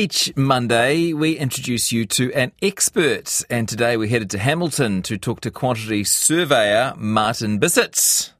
Each 0.00 0.34
Monday, 0.34 1.12
we 1.12 1.36
introduce 1.36 1.92
you 1.92 2.06
to 2.06 2.32
an 2.32 2.52
expert, 2.62 3.44
and 3.50 3.68
today 3.68 3.98
we're 3.98 4.08
headed 4.08 4.30
to 4.30 4.38
Hamilton 4.38 5.02
to 5.02 5.18
talk 5.18 5.42
to 5.42 5.50
quantity 5.50 6.04
surveyor 6.04 6.94
Martin 6.96 7.60
Bisset. 7.60 8.32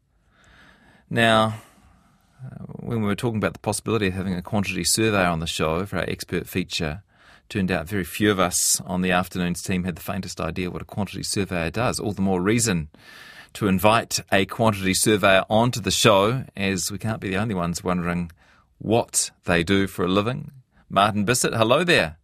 Now, 1.10 1.60
uh, 2.42 2.64
when 2.64 3.02
we 3.02 3.06
were 3.06 3.14
talking 3.14 3.36
about 3.36 3.52
the 3.52 3.58
possibility 3.58 4.06
of 4.06 4.14
having 4.14 4.32
a 4.32 4.40
quantity 4.40 4.84
surveyor 4.84 5.26
on 5.26 5.40
the 5.40 5.46
show 5.46 5.84
for 5.84 5.98
our 5.98 6.08
expert 6.08 6.48
feature, 6.48 7.02
turned 7.50 7.70
out 7.70 7.86
very 7.86 8.04
few 8.04 8.30
of 8.30 8.40
us 8.40 8.80
on 8.86 9.02
the 9.02 9.10
afternoons 9.10 9.62
team 9.62 9.84
had 9.84 9.96
the 9.96 10.02
faintest 10.02 10.40
idea 10.40 10.70
what 10.70 10.80
a 10.80 10.86
quantity 10.86 11.22
surveyor 11.22 11.68
does. 11.68 12.00
All 12.00 12.12
the 12.12 12.22
more 12.22 12.40
reason 12.40 12.88
to 13.52 13.68
invite 13.68 14.18
a 14.32 14.46
quantity 14.46 14.94
surveyor 14.94 15.44
onto 15.50 15.82
the 15.82 15.90
show, 15.90 16.46
as 16.56 16.90
we 16.90 16.96
can't 16.96 17.20
be 17.20 17.28
the 17.28 17.36
only 17.36 17.54
ones 17.54 17.84
wondering 17.84 18.32
what 18.78 19.30
they 19.44 19.62
do 19.62 19.86
for 19.86 20.06
a 20.06 20.08
living 20.08 20.52
Martin 20.90 21.24
Bisset. 21.24 21.56
Hello 21.56 21.84
there. 21.84 22.16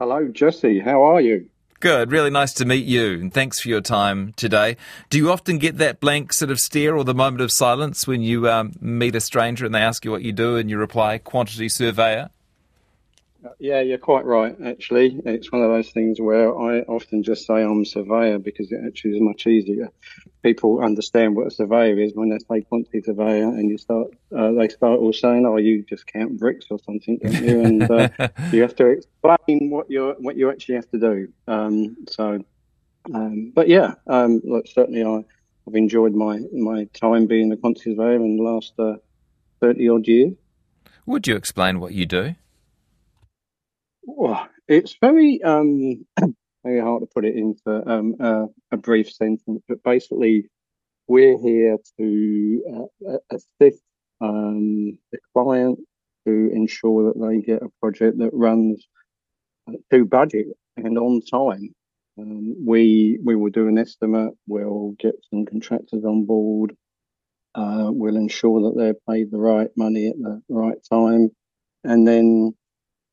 Hello, 0.00 0.28
Jesse. 0.28 0.78
How 0.78 1.02
are 1.02 1.20
you? 1.20 1.48
Good. 1.80 2.12
Really 2.12 2.30
nice 2.30 2.52
to 2.54 2.64
meet 2.64 2.86
you, 2.86 3.14
and 3.14 3.34
thanks 3.34 3.60
for 3.60 3.68
your 3.68 3.80
time 3.80 4.32
today. 4.34 4.76
Do 5.10 5.18
you 5.18 5.30
often 5.30 5.58
get 5.58 5.78
that 5.78 6.00
blank 6.00 6.32
sort 6.32 6.50
of 6.50 6.58
stare 6.58 6.96
or 6.96 7.04
the 7.04 7.14
moment 7.14 7.40
of 7.40 7.52
silence 7.52 8.06
when 8.06 8.22
you 8.22 8.48
um, 8.48 8.72
meet 8.80 9.14
a 9.14 9.20
stranger 9.20 9.66
and 9.66 9.74
they 9.74 9.80
ask 9.80 10.04
you 10.04 10.10
what 10.10 10.22
you 10.22 10.32
do 10.32 10.56
and 10.56 10.70
you 10.70 10.78
reply, 10.78 11.18
quantity 11.18 11.68
surveyor? 11.68 12.30
Yeah, 13.60 13.80
you're 13.80 13.98
quite 13.98 14.24
right. 14.24 14.56
Actually, 14.64 15.20
it's 15.24 15.52
one 15.52 15.62
of 15.62 15.70
those 15.70 15.90
things 15.90 16.20
where 16.20 16.56
I 16.58 16.80
often 16.80 17.22
just 17.22 17.46
say 17.46 17.62
I'm 17.62 17.82
a 17.82 17.84
surveyor 17.84 18.38
because 18.38 18.72
it 18.72 18.80
actually 18.84 19.16
is 19.16 19.20
much 19.20 19.46
easier. 19.46 19.90
People 20.42 20.82
understand 20.82 21.36
what 21.36 21.46
a 21.46 21.50
surveyor 21.50 22.00
is 22.00 22.14
when 22.14 22.30
they 22.30 22.38
say 22.38 22.62
quantity 22.62 23.00
surveyor, 23.02 23.44
and 23.44 23.70
you 23.70 23.78
start 23.78 24.08
uh, 24.36 24.52
they 24.52 24.68
start 24.68 24.98
all 24.98 25.12
saying, 25.12 25.46
"Oh, 25.46 25.56
you 25.56 25.84
just 25.84 26.06
count 26.06 26.38
bricks 26.38 26.66
or 26.70 26.78
something," 26.80 27.18
don't 27.18 27.42
you? 27.44 27.60
and 27.64 27.90
uh, 27.90 28.08
you 28.52 28.62
have 28.62 28.74
to 28.76 28.86
explain 28.86 29.70
what 29.70 29.88
you 29.88 30.16
what 30.18 30.36
you 30.36 30.50
actually 30.50 30.76
have 30.76 30.90
to 30.90 30.98
do. 30.98 31.28
Um, 31.46 31.96
so, 32.08 32.44
um, 33.14 33.52
but 33.54 33.68
yeah, 33.68 33.94
um, 34.08 34.40
look, 34.44 34.66
certainly 34.66 35.04
I, 35.04 35.24
have 35.64 35.74
enjoyed 35.74 36.14
my 36.14 36.40
my 36.52 36.84
time 36.92 37.26
being 37.26 37.52
a 37.52 37.56
quantity 37.56 37.94
surveyor 37.94 38.16
in 38.16 38.36
the 38.36 38.42
last 38.42 38.72
uh, 38.78 38.96
thirty 39.60 39.88
odd 39.88 40.08
years. 40.08 40.32
Would 41.06 41.26
you 41.26 41.36
explain 41.36 41.78
what 41.78 41.94
you 41.94 42.04
do? 42.04 42.34
It's 44.68 44.96
very 45.00 45.42
um, 45.42 46.06
very 46.64 46.80
hard 46.80 47.02
to 47.02 47.08
put 47.14 47.24
it 47.24 47.36
into 47.36 47.82
um, 47.90 48.14
a 48.70 48.76
brief 48.76 49.12
sentence, 49.12 49.62
but 49.68 49.82
basically, 49.82 50.48
we're 51.06 51.38
here 51.38 51.76
to 51.98 52.88
uh, 53.08 53.16
assist 53.30 53.82
um, 54.20 54.98
the 55.12 55.18
client 55.34 55.78
to 56.26 56.50
ensure 56.52 57.12
that 57.12 57.26
they 57.26 57.40
get 57.40 57.62
a 57.62 57.70
project 57.80 58.18
that 58.18 58.30
runs 58.32 58.86
uh, 59.68 59.76
to 59.90 60.04
budget 60.04 60.46
and 60.76 60.98
on 60.98 61.20
time. 61.22 61.74
Um, 62.18 62.56
we 62.66 63.18
we 63.22 63.36
will 63.36 63.50
do 63.50 63.68
an 63.68 63.78
estimate. 63.78 64.34
We'll 64.46 64.94
get 64.98 65.14
some 65.30 65.46
contractors 65.46 66.04
on 66.04 66.24
board. 66.26 66.74
Uh, 67.54 67.88
we'll 67.90 68.16
ensure 68.16 68.62
that 68.62 68.76
they're 68.76 69.14
paid 69.14 69.30
the 69.30 69.38
right 69.38 69.70
money 69.76 70.08
at 70.08 70.18
the 70.18 70.42
right 70.48 70.78
time, 70.90 71.30
and 71.84 72.06
then 72.06 72.54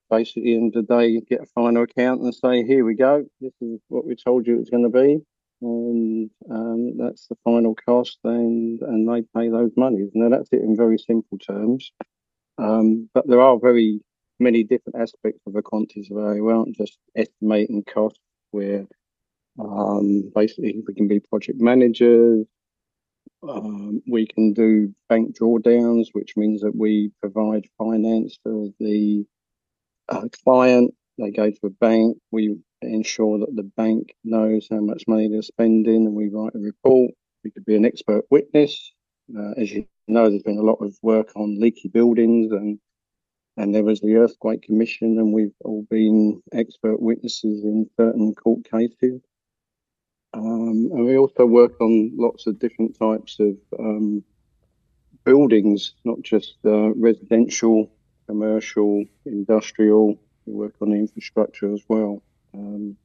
basically 0.09 0.55
end 0.55 0.75
of 0.75 0.87
the 0.87 0.95
day 0.95 1.07
you 1.07 1.21
get 1.21 1.41
a 1.41 1.45
final 1.47 1.83
account 1.83 2.21
and 2.21 2.33
say, 2.33 2.63
here 2.63 2.85
we 2.85 2.95
go, 2.95 3.25
this 3.41 3.53
is 3.61 3.79
what 3.87 4.05
we 4.05 4.15
told 4.15 4.47
you 4.47 4.55
it 4.55 4.59
was 4.59 4.69
going 4.69 4.83
to 4.83 4.89
be. 4.89 5.19
And 5.61 6.29
um, 6.51 6.97
that's 6.97 7.27
the 7.27 7.37
final 7.43 7.75
cost, 7.75 8.19
and 8.23 8.81
and 8.81 9.07
they 9.07 9.23
pay 9.35 9.49
those 9.49 9.71
monies. 9.77 10.11
Now 10.13 10.29
that's 10.29 10.49
it 10.51 10.61
in 10.61 10.75
very 10.75 10.97
simple 10.97 11.37
terms. 11.37 11.91
Um, 12.57 13.09
but 13.13 13.25
there 13.27 13.41
are 13.41 13.57
very 13.57 14.01
many 14.39 14.63
different 14.63 14.99
aspects 14.99 15.41
of 15.47 15.55
a 15.55 15.61
quantity 15.61 16.03
survey. 16.03 16.41
We 16.41 16.51
aren't 16.51 16.75
just 16.75 16.97
estimating 17.15 17.83
costs. 17.83 18.19
Where 18.51 18.85
um, 19.57 20.31
basically 20.35 20.83
we 20.85 20.93
can 20.93 21.07
be 21.07 21.21
project 21.21 21.59
managers. 21.59 22.45
Um, 23.47 24.01
we 24.07 24.27
can 24.27 24.53
do 24.53 24.93
bank 25.07 25.37
drawdowns, 25.37 26.07
which 26.13 26.35
means 26.35 26.61
that 26.61 26.75
we 26.75 27.11
provide 27.21 27.67
finance 27.77 28.37
for 28.43 28.67
the 28.79 29.25
a 30.09 30.29
client, 30.43 30.93
they 31.17 31.31
go 31.31 31.49
to 31.49 31.59
a 31.63 31.69
bank, 31.69 32.17
we 32.31 32.57
ensure 32.81 33.39
that 33.39 33.55
the 33.55 33.63
bank 33.63 34.15
knows 34.23 34.67
how 34.69 34.79
much 34.79 35.03
money 35.07 35.27
they're 35.29 35.41
spending, 35.41 36.05
and 36.05 36.13
we 36.13 36.29
write 36.29 36.55
a 36.55 36.59
report. 36.59 37.11
We 37.43 37.51
could 37.51 37.65
be 37.65 37.75
an 37.75 37.85
expert 37.85 38.25
witness. 38.29 38.91
Uh, 39.35 39.51
as 39.57 39.71
you 39.71 39.87
know, 40.07 40.29
there's 40.29 40.43
been 40.43 40.57
a 40.57 40.63
lot 40.63 40.81
of 40.81 40.95
work 41.01 41.31
on 41.35 41.59
leaky 41.59 41.89
buildings, 41.89 42.51
and 42.51 42.79
and 43.57 43.73
there 43.73 43.83
was 43.83 44.01
the 44.01 44.15
earthquake 44.17 44.63
commission, 44.63 45.17
and 45.17 45.31
we've 45.31 45.55
all 45.63 45.85
been 45.89 46.41
expert 46.53 47.01
witnesses 47.01 47.63
in 47.63 47.89
certain 47.97 48.35
court 48.35 48.69
cases. 48.69 49.21
Um, 50.33 50.89
and 50.91 51.05
we 51.05 51.17
also 51.17 51.45
work 51.45 51.79
on 51.79 52.11
lots 52.17 52.45
of 52.47 52.59
different 52.59 52.99
types 52.99 53.39
of 53.39 53.55
um, 53.79 54.23
buildings, 55.23 55.93
not 56.03 56.21
just 56.21 56.57
uh, 56.65 56.93
residential 56.93 57.89
commercial, 58.27 59.03
industrial. 59.25 60.17
We 60.45 60.53
work 60.53 60.75
on 60.81 60.89
the 60.89 60.97
infrastructure 60.97 61.73
as 61.73 61.81
well. 61.87 62.21
Um, 62.53 62.97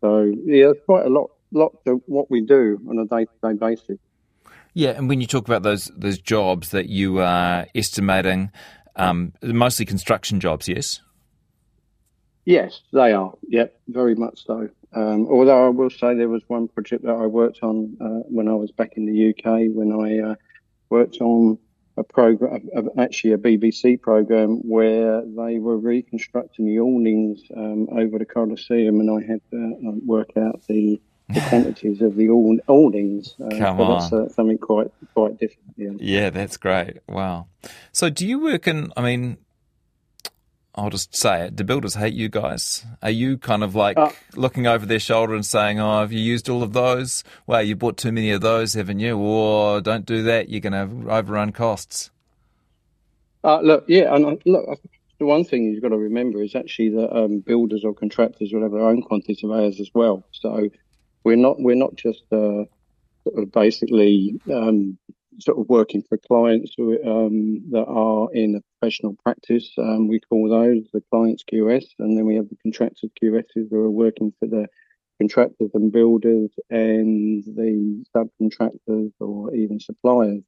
so 0.00 0.32
yeah, 0.44 0.70
it's 0.70 0.84
quite 0.84 1.06
a 1.06 1.08
lot, 1.08 1.30
lot 1.52 1.72
of 1.86 2.00
what 2.06 2.30
we 2.30 2.40
do 2.40 2.80
on 2.88 2.98
a 2.98 3.06
day-to-day 3.06 3.54
basis. 3.54 3.98
Yeah, 4.74 4.90
and 4.90 5.08
when 5.08 5.20
you 5.20 5.26
talk 5.26 5.46
about 5.46 5.62
those 5.62 5.90
those 5.96 6.18
jobs 6.18 6.70
that 6.70 6.88
you 6.88 7.18
are 7.18 7.66
estimating, 7.74 8.50
um, 8.96 9.32
mostly 9.42 9.84
construction 9.84 10.40
jobs, 10.40 10.66
yes. 10.66 11.00
Yes, 12.44 12.80
they 12.92 13.12
are. 13.12 13.34
Yep, 13.48 13.78
very 13.88 14.14
much 14.14 14.44
so. 14.46 14.68
Um, 14.94 15.26
although 15.30 15.66
I 15.66 15.68
will 15.68 15.90
say 15.90 16.14
there 16.14 16.28
was 16.28 16.42
one 16.48 16.68
project 16.68 17.04
that 17.04 17.14
I 17.14 17.26
worked 17.26 17.62
on 17.62 17.96
uh, 18.00 18.26
when 18.28 18.48
I 18.48 18.54
was 18.54 18.70
back 18.72 18.94
in 18.96 19.06
the 19.06 19.30
UK 19.30 19.74
when 19.74 19.92
I 19.92 20.30
uh, 20.32 20.34
worked 20.90 21.18
on 21.20 21.58
a 21.96 22.02
program, 22.02 22.70
actually 22.98 23.32
a 23.32 23.38
BBC 23.38 24.00
program 24.00 24.56
where 24.68 25.22
they 25.22 25.58
were 25.58 25.76
reconstructing 25.76 26.66
the 26.66 26.78
awnings 26.78 27.40
um, 27.56 27.88
over 27.92 28.18
the 28.18 28.24
Colosseum, 28.24 29.00
and 29.00 29.10
I 29.10 29.26
had 29.26 29.40
to 29.50 29.88
uh, 29.88 29.92
work 30.04 30.30
out 30.36 30.62
the, 30.68 31.00
the 31.28 31.40
quantities 31.48 32.00
of 32.00 32.16
the 32.16 32.28
awnings. 32.30 33.34
Uh, 33.38 33.50
Come 33.50 33.78
so 33.78 33.82
on, 33.82 34.00
that's 34.00 34.12
uh, 34.12 34.28
something 34.30 34.58
quite 34.58 34.90
quite 35.14 35.38
different. 35.38 35.74
Yeah. 35.76 35.90
yeah, 35.98 36.30
that's 36.30 36.56
great. 36.56 36.98
Wow. 37.08 37.48
So, 37.92 38.08
do 38.08 38.26
you 38.26 38.40
work 38.40 38.66
in? 38.66 38.92
I 38.96 39.02
mean, 39.02 39.36
I'll 40.74 40.90
just 40.90 41.14
say 41.14 41.46
it. 41.46 41.56
Do 41.56 41.64
builders 41.64 41.94
hate 41.94 42.14
you 42.14 42.30
guys? 42.30 42.86
Are 43.02 43.10
you 43.10 43.36
kind 43.36 43.62
of 43.62 43.74
like 43.74 43.98
uh, 43.98 44.10
looking 44.34 44.66
over 44.66 44.86
their 44.86 44.98
shoulder 44.98 45.34
and 45.34 45.44
saying, 45.44 45.78
"Oh, 45.78 46.00
have 46.00 46.12
you 46.12 46.20
used 46.20 46.48
all 46.48 46.62
of 46.62 46.72
those? 46.72 47.24
Well, 47.46 47.62
you 47.62 47.76
bought 47.76 47.98
too 47.98 48.12
many 48.12 48.30
of 48.30 48.40
those, 48.40 48.72
haven't 48.72 48.98
you? 48.98 49.18
Or 49.18 49.82
don't 49.82 50.06
do 50.06 50.22
that. 50.22 50.48
You're 50.48 50.60
going 50.60 50.72
to 50.72 51.10
overrun 51.10 51.52
costs." 51.52 52.10
Uh, 53.44 53.60
look, 53.60 53.84
yeah, 53.86 54.14
and 54.14 54.40
look, 54.46 54.80
the 55.18 55.26
one 55.26 55.44
thing 55.44 55.64
you've 55.64 55.82
got 55.82 55.90
to 55.90 55.98
remember 55.98 56.42
is 56.42 56.54
actually 56.54 56.90
that 56.90 57.14
um, 57.14 57.40
builders 57.40 57.84
or 57.84 57.92
contractors 57.92 58.52
will 58.52 58.62
have 58.62 58.72
their 58.72 58.80
own 58.80 59.02
quantity 59.02 59.34
surveyors 59.34 59.78
as 59.78 59.90
well. 59.92 60.24
So 60.32 60.70
we're 61.22 61.36
not 61.36 61.60
we're 61.60 61.76
not 61.76 61.96
just 61.96 62.22
uh, 62.32 62.64
sort 63.24 63.36
of 63.36 63.52
basically 63.52 64.40
um, 64.50 64.96
sort 65.38 65.58
of 65.58 65.68
working 65.68 66.02
for 66.08 66.18
clients 66.18 66.74
um, 66.78 67.62
that 67.70 67.86
are 67.86 68.32
in 68.32 68.56
a 68.56 68.60
professional 68.78 69.16
practice. 69.22 69.70
Um, 69.78 70.08
we 70.08 70.20
call 70.20 70.48
those 70.48 70.84
the 70.92 71.02
clients 71.10 71.44
QS, 71.50 71.84
and 71.98 72.16
then 72.16 72.26
we 72.26 72.36
have 72.36 72.48
the 72.48 72.56
contractors 72.62 73.10
QSs 73.22 73.70
who 73.70 73.80
are 73.80 73.90
working 73.90 74.32
for 74.38 74.46
the 74.46 74.66
contractors 75.20 75.70
and 75.74 75.92
builders 75.92 76.50
and 76.70 77.44
the 77.44 78.04
subcontractors 78.14 79.12
or 79.20 79.54
even 79.54 79.78
suppliers. 79.78 80.42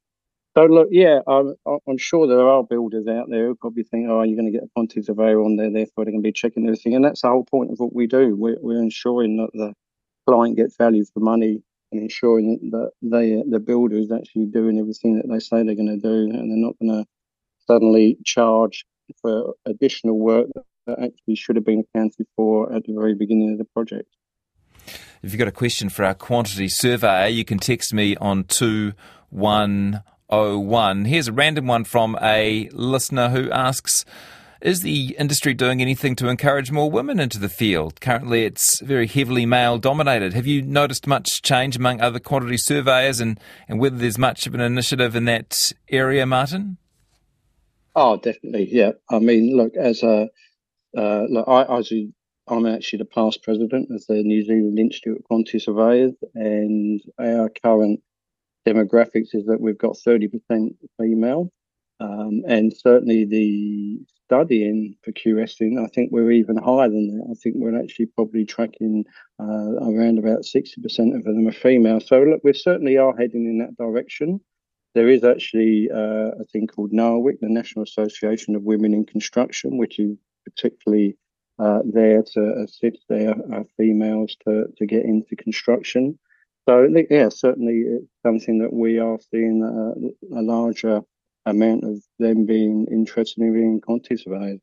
So 0.57 0.67
look, 0.67 0.89
yeah, 0.91 1.21
I'm, 1.27 1.55
I'm 1.67 1.99
sure 1.99 2.29
there 2.29 2.49
are 2.49 2.63
builders 2.63 3.09
out 3.09 3.29
there 3.29 3.49
who 3.49 3.57
probably 3.57 3.83
think, 3.83 4.07
oh, 4.09 4.23
you're 4.23 4.37
going 4.37 4.53
to 4.53 4.57
get 4.57 4.63
a 4.63 4.71
quantity 4.75 5.03
surveyor 5.03 5.41
on 5.41 5.57
there, 5.57 5.71
therefore 5.71 6.05
they're 6.05 6.13
going 6.13 6.23
to 6.23 6.29
be 6.29 6.33
checking 6.33 6.65
everything. 6.65 6.95
And 6.95 7.05
that's 7.05 7.23
the 7.23 7.29
whole 7.29 7.45
point 7.45 7.73
of 7.73 7.79
what 7.79 7.95
we 7.95 8.07
do. 8.07 8.37
We're, 8.37 8.59
we're 8.61 8.83
ensuring 8.83 9.37
that 9.39 9.51
the 9.53 9.75
client 10.29 10.57
gets 10.57 10.77
value 10.77 11.05
for 11.13 11.21
money 11.21 11.63
and 11.95 12.03
ensuring 12.03 12.71
that 12.73 12.91
they, 13.03 13.43
the 13.49 13.61
builder 13.61 13.97
is 13.97 14.13
actually 14.13 14.47
doing 14.47 14.79
everything 14.79 15.17
that 15.17 15.29
they 15.29 15.39
say 15.39 15.63
they're 15.63 15.75
going 15.75 15.87
to 15.87 15.97
do, 15.97 16.31
and 16.31 16.51
they're 16.51 16.57
not 16.57 16.79
going 16.79 17.05
to 17.05 17.07
suddenly 17.67 18.19
charge 18.25 18.85
for 19.23 19.55
additional 19.65 20.19
work 20.19 20.49
that 20.87 20.99
actually 20.99 21.37
should 21.37 21.57
have 21.57 21.65
been 21.65 21.81
accounted 21.81 22.27
for 22.37 22.71
at 22.73 22.85
the 22.85 22.93
very 22.93 23.15
beginning 23.15 23.53
of 23.53 23.59
the 23.59 23.65
project. 23.65 24.15
If 25.23 25.33
you've 25.33 25.39
got 25.39 25.49
a 25.49 25.53
question 25.53 25.89
for 25.89 26.05
our 26.05 26.13
quantity 26.15 26.69
surveyor, 26.69 27.29
you 27.29 27.47
can 27.47 27.59
text 27.59 27.95
me 27.95 28.15
on 28.17 28.45
2101. 28.45 31.05
Here's 31.07 31.29
a 31.29 31.33
random 31.33 31.67
one 31.67 31.85
from 31.85 32.19
a 32.21 32.69
listener 32.73 33.31
who 33.31 33.51
asks 33.51 34.05
is 34.65 34.81
the 34.81 35.15
industry 35.19 35.53
doing 35.53 35.83
anything 35.83 36.17
to 36.17 36.29
encourage 36.29 36.73
more 36.73 36.91
women 36.91 37.21
into 37.21 37.39
the 37.39 37.51
field? 37.51 38.01
Currently, 38.01 38.47
it's 38.47 38.81
very 38.81 39.07
heavily 39.07 39.45
male 39.45 39.77
dominated. 39.77 40.33
Have 40.33 40.47
you 40.47 40.63
noticed 40.63 41.07
much 41.07 41.43
change 41.43 41.77
among 41.77 42.01
other 42.01 42.19
quantity 42.19 42.57
surveyors 42.57 43.21
and, 43.21 43.39
and 43.69 43.79
whether 43.79 43.97
there's 43.97 44.17
much 44.17 44.47
of 44.47 44.55
an 44.55 44.63
initiative 44.63 45.15
in 45.15 45.27
that 45.27 45.71
area, 45.91 46.25
Martin? 46.25 46.79
Oh, 47.95 48.17
definitely. 48.17 48.71
Yeah. 48.73 48.93
I 49.11 49.19
mean, 49.19 49.55
look, 49.55 49.77
as 49.77 50.03
a 50.03 50.31
uh, 50.97 51.25
look, 51.29 51.47
I, 51.47 51.63
I 51.63 51.77
was, 51.77 51.93
I'm 52.49 52.67
actually 52.67 53.01
the 53.01 53.05
past 53.05 53.43
president 53.43 53.91
of 53.91 54.03
the 54.09 54.23
New 54.23 54.45
Zealand 54.45 54.79
Institute 54.79 55.19
of 55.19 55.25
Quantity 55.25 55.59
Surveyors, 55.59 56.15
and 56.35 57.03
our 57.21 57.51
current 57.63 58.01
demographics 58.67 59.35
is 59.35 59.45
that 59.47 59.61
we've 59.61 59.77
got 59.77 59.97
30% 60.07 60.31
female. 60.99 61.51
Um, 62.01 62.43
and 62.49 62.73
certainly 62.77 63.25
the 63.25 64.01
studying 64.35 64.97
for 65.03 65.13
QSing, 65.13 65.83
I 65.83 65.87
think 65.89 66.11
we're 66.11 66.33
even 66.33 66.57
higher 66.57 66.89
than 66.89 67.19
that. 67.19 67.27
I 67.31 67.35
think 67.35 67.57
we're 67.57 67.81
actually 67.81 68.07
probably 68.07 68.45
tracking 68.45 69.05
uh, 69.41 69.75
around 69.81 70.19
about 70.19 70.41
60% 70.41 71.17
of 71.17 71.25
them 71.25 71.47
are 71.47 71.53
female. 71.53 72.01
So 72.01 72.21
look, 72.23 72.41
we 72.43 72.53
certainly 72.53 72.97
are 72.97 73.17
heading 73.17 73.47
in 73.47 73.59
that 73.59 73.77
direction. 73.77 74.41
There 74.95 75.09
is 75.09 75.23
actually 75.23 75.89
uh, 75.91 76.33
a 76.41 76.45
thing 76.53 76.67
called 76.67 76.93
NAWIC, 76.93 77.41
the 77.41 77.49
National 77.49 77.85
Association 77.85 78.57
of 78.57 78.63
Women 78.63 78.93
in 78.93 79.07
Construction, 79.07 79.79
which 79.79 79.99
is 79.99 80.17
particularly 80.45 81.17
uh, 81.59 81.81
there 81.85 82.23
to 82.23 82.65
assist 82.65 83.05
their 83.09 83.35
uh, 83.53 83.63
females 83.77 84.37
to, 84.47 84.67
to 84.77 84.87
get 84.87 85.05
into 85.05 85.37
construction. 85.37 86.19
So 86.69 86.89
yeah, 87.11 87.29
certainly 87.29 87.85
it's 87.87 88.07
something 88.25 88.59
that 88.59 88.73
we 88.73 88.99
are 88.99 89.19
seeing 89.31 89.63
a, 89.63 90.39
a 90.39 90.43
larger 90.43 91.03
amount 91.47 91.85
of 91.85 92.03
them 92.19 92.47
being 92.47 92.87
interested 92.91 93.43
in 93.43 93.53
being 93.53 93.81
quantity 93.81 94.17
surveyors. 94.17 94.61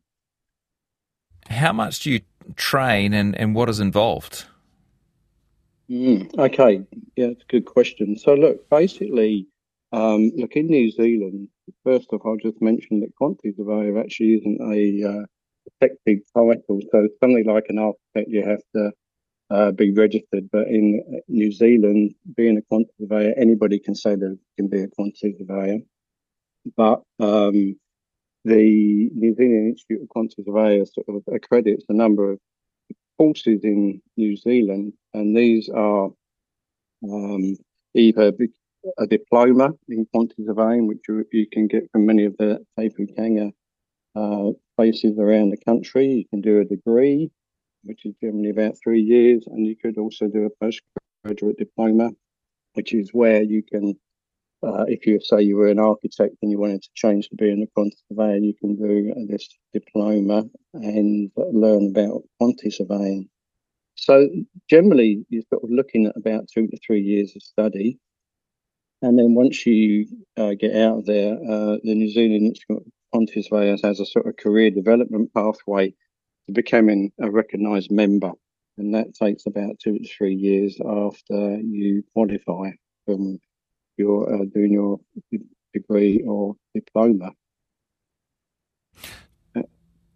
How 1.50 1.74
much 1.74 2.00
do 2.00 2.12
you 2.12 2.22
train 2.56 3.13
and, 3.13 3.38
and 3.38 3.56
what 3.56 3.69
is 3.69 3.80
involved? 3.80 4.45
Mm, 5.89 6.38
okay, 6.39 6.86
yeah, 7.18 7.28
it's 7.28 7.44
a 7.44 7.51
good 7.51 7.66
question. 7.66 8.18
So 8.18 8.33
look, 8.33 8.69
basically, 8.69 9.48
um, 9.92 10.31
look 10.36 10.56
in 10.56 10.68
New 10.68 10.89
Zealand. 10.92 11.50
First 11.83 12.07
off, 12.13 12.22
I'll 12.25 12.38
just 12.38 12.62
mention 12.62 13.01
that 13.01 13.16
quantity 13.16 13.54
surveyor 13.57 14.00
actually 14.00 14.36
isn't 14.36 14.62
a 14.62 15.10
uh, 15.10 15.25
effective 15.66 16.19
title. 16.34 16.80
So 16.92 17.07
something 17.19 17.45
like 17.45 17.66
an 17.69 17.80
architect, 17.80 18.30
you 18.30 18.45
have 18.45 18.62
to 18.75 18.92
uh, 19.50 19.72
be 19.72 19.92
registered. 19.92 20.50
But 20.51 20.68
in 20.68 21.22
New 21.27 21.51
Zealand, 21.51 22.16
being 22.38 22.57
a 22.57 22.62
quantity 22.62 22.94
surveyor, 23.00 23.34
anybody 23.38 23.80
can 23.80 23.95
say 23.95 24.16
they 24.16 24.27
can 24.57 24.69
be 24.69 24.84
a 24.84 24.88
quantity 24.88 25.36
surveyor. 25.38 25.80
But 26.78 27.02
um, 27.19 27.75
the 28.46 29.10
New 29.13 29.36
Zealand 29.36 29.69
Institute 29.69 30.04
of 30.04 30.10
Quantity 30.10 30.44
Surveyors 30.44 30.92
sort 30.94 31.08
of 31.10 31.34
accredits 31.34 31.86
a 31.90 31.94
number 31.94 32.31
of 32.31 32.40
courses 33.18 33.62
in 33.63 34.02
New 34.18 34.36
Zealand, 34.36 34.94
and 35.13 35.36
these 35.36 35.69
are 35.69 36.10
um, 37.04 37.56
either 37.94 38.31
a 38.98 39.08
diploma 39.08 39.72
in 39.90 40.06
quantity 40.13 40.44
surveying, 40.46 40.88
which 40.88 41.00
you, 41.08 41.25
you, 41.31 41.48
can 41.52 41.68
get 41.68 41.84
from 41.92 42.06
many 42.06 42.25
of 42.25 42.36
the 42.38 42.63
Pūkenga 42.80 43.52
uh, 44.16 44.52
places 44.78 45.18
around 45.19 45.52
the 45.52 45.58
country. 45.66 46.08
You 46.08 46.25
can 46.30 46.42
do 46.42 46.60
a 46.60 46.66
degree, 46.66 47.31
which 47.84 48.06
is 48.06 48.13
generally 48.22 48.50
about 48.50 48.75
three 48.84 49.02
years, 49.02 49.44
and 49.48 49.66
you 49.66 49.75
could 49.75 49.98
also 49.98 50.28
do 50.28 50.46
a 50.46 50.66
postgraduate 51.24 51.58
diploma, 51.58 52.12
which 52.74 52.94
is 52.94 53.12
where 53.13 53.42
you 53.44 53.63
can, 53.63 53.96
uh, 54.63 54.86
if 54.88 55.08
you 55.08 55.19
say 55.22 55.42
you 55.42 55.58
were 55.58 55.68
an 55.68 55.80
architect 55.80 56.36
and 56.42 56.52
you 56.52 56.60
wanted 56.60 56.84
to 56.84 56.90
change 56.94 57.30
to 57.30 57.36
being 57.36 57.63
a 57.63 57.68
quantity 57.74 57.98
surveyor, 58.08 58.38
you 58.38 58.54
can 58.54 58.75
do 58.75 59.13
this 59.28 59.48
diploma 59.74 60.44
and 60.74 61.31
learn 61.36 61.90
about 61.90 62.22
quantity 62.40 62.69
surveying. 62.69 63.28
So 63.96 64.30
generally, 64.69 65.25
you're 65.30 65.44
sort 65.50 65.63
of 65.63 65.69
looking 65.72 66.06
at 66.06 66.16
about 66.16 66.48
two 66.54 66.68
to 66.68 66.78
three 66.86 67.02
years 67.02 67.36
of 67.36 67.42
study. 67.42 67.98
And 69.02 69.18
then 69.18 69.34
once 69.34 69.66
you 69.66 70.08
uh, 70.38 70.54
get 70.60 70.75
out 70.75 71.00
of 71.00 71.06
there, 71.06 71.34
uh, 71.34 71.78
the 71.84 71.96
New 71.96 72.10
Zealand 72.10 72.46
Institute 72.48 72.78
of 72.78 72.92
Quantity 73.12 73.42
Surveyors 73.42 73.81
has 73.84 74.00
a 74.00 74.06
sort 74.06 74.28
of 74.28 74.38
career 74.38 74.69
development 74.69 75.34
pathway 75.34 75.90
to 75.90 76.54
becoming 76.54 77.12
a 77.19 77.30
recognised 77.30 77.92
member, 77.92 78.31
and 78.78 78.94
that 78.94 79.16
takes 79.16 79.48
about 79.48 79.80
two 79.84 79.98
to 79.98 80.08
three 80.08 80.36
years 80.36 80.78
after 80.86 81.58
you 81.62 82.04
qualify 82.13 82.69
from 83.06 83.40
your 84.01 84.33
uh, 84.33 84.45
doing 84.53 84.74
your 84.74 85.00
degree 85.74 86.24
or 86.25 86.56
diploma. 86.74 87.31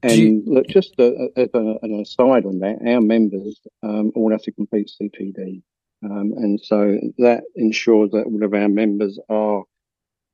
And 0.05 0.17
you... 0.17 0.43
look, 0.45 0.67
just 0.67 0.93
a, 0.99 1.29
as 1.35 1.49
a, 1.53 1.79
an 1.81 1.99
aside 1.99 2.45
on 2.45 2.59
that, 2.59 2.77
our 2.85 3.01
members 3.01 3.59
um, 3.81 4.11
all 4.15 4.31
have 4.31 4.43
to 4.43 4.51
complete 4.51 4.91
CPD. 5.01 5.63
Um, 6.03 6.33
and 6.37 6.61
so 6.61 6.99
that 7.17 7.43
ensures 7.55 8.11
that 8.11 8.25
all 8.25 8.43
of 8.43 8.53
our 8.53 8.69
members 8.69 9.17
are 9.29 9.63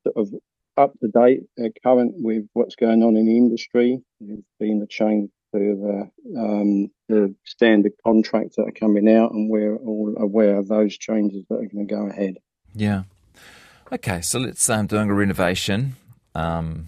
sort 0.04 0.18
of 0.18 0.34
up 0.78 0.94
to 1.00 1.08
date, 1.08 1.44
uh, 1.60 1.70
current 1.84 2.14
with 2.18 2.48
what's 2.54 2.76
going 2.76 3.04
on 3.04 3.16
in 3.16 3.28
the 3.28 3.38
industry. 3.38 4.02
There's 4.20 4.44
been 4.60 4.82
a 4.82 4.88
change 4.88 5.30
to 5.54 5.60
the, 5.60 6.40
um, 6.40 6.92
the 7.08 7.36
standard 7.46 7.94
contracts 8.06 8.56
that 8.56 8.64
are 8.64 8.72
coming 8.72 9.10
out, 9.10 9.32
and 9.32 9.50
we're 9.50 9.78
all 9.78 10.16
aware 10.18 10.58
of 10.58 10.68
those 10.68 10.98
changes 10.98 11.46
that 11.50 11.56
are 11.56 11.68
going 11.68 11.88
to 11.88 11.94
go 11.94 12.08
ahead. 12.08 12.38
Yeah. 12.74 13.04
Okay, 13.94 14.22
so 14.22 14.40
let's 14.40 14.64
say 14.64 14.76
I'm 14.76 14.88
doing 14.88 15.10
a 15.10 15.14
renovation. 15.14 15.98
Um, 16.34 16.88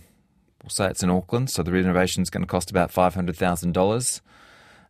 we'll 0.64 0.70
say 0.70 0.88
it's 0.88 1.04
in 1.04 1.10
Auckland, 1.10 1.50
so 1.50 1.62
the 1.62 1.74
renovation 1.74 2.24
is 2.24 2.30
going 2.30 2.44
to 2.44 2.48
cost 2.48 2.72
about 2.72 2.92
five 2.92 3.14
hundred 3.14 3.36
thousand 3.36 3.74
dollars. 3.74 4.22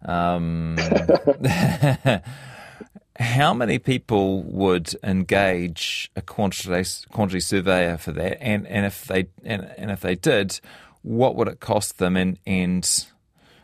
Um, 0.05 0.77
how 3.19 3.55
many 3.55 3.79
people 3.79 4.43
would 4.43 4.93
engage 5.03 6.11
a 6.15 6.21
quantity 6.21 6.87
quantity 7.11 7.39
surveyor 7.39 7.97
for 7.97 8.11
that? 8.11 8.39
And 8.39 8.67
and 8.67 8.85
if 8.85 9.05
they 9.05 9.25
and, 9.43 9.73
and 9.75 9.89
if 9.89 10.01
they 10.01 10.13
did, 10.13 10.59
what 11.01 11.35
would 11.35 11.47
it 11.47 11.59
cost 11.59 11.97
them? 11.97 12.15
And 12.15 12.37
and 12.45 13.07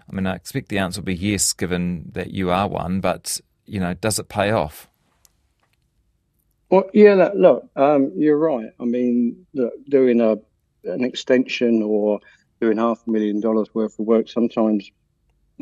I 0.10 0.16
mean, 0.16 0.26
I 0.26 0.34
expect 0.34 0.70
the 0.70 0.80
answer 0.80 1.02
will 1.02 1.06
be 1.06 1.16
yes, 1.16 1.54
given 1.54 2.10
that 2.14 2.32
you 2.32 2.50
are 2.50 2.68
one. 2.68 3.00
But 3.00 3.42
you 3.68 3.80
know, 3.80 3.94
does 3.94 4.18
it 4.18 4.28
pay 4.28 4.50
off? 4.50 4.89
Well, 6.70 6.90
yeah. 6.94 7.30
Look, 7.36 7.70
um, 7.76 8.12
you're 8.16 8.38
right. 8.38 8.70
I 8.80 8.86
mean, 8.86 9.46
look, 9.54 9.74
doing 9.88 10.22
a 10.22 10.38
an 10.86 11.04
extension 11.04 11.84
or 11.84 12.20
doing 12.62 12.78
half 12.78 13.06
a 13.06 13.12
million 13.12 13.40
dollars 13.40 13.68
worth 13.74 14.00
of 14.00 14.06
work, 14.06 14.30
sometimes 14.30 14.90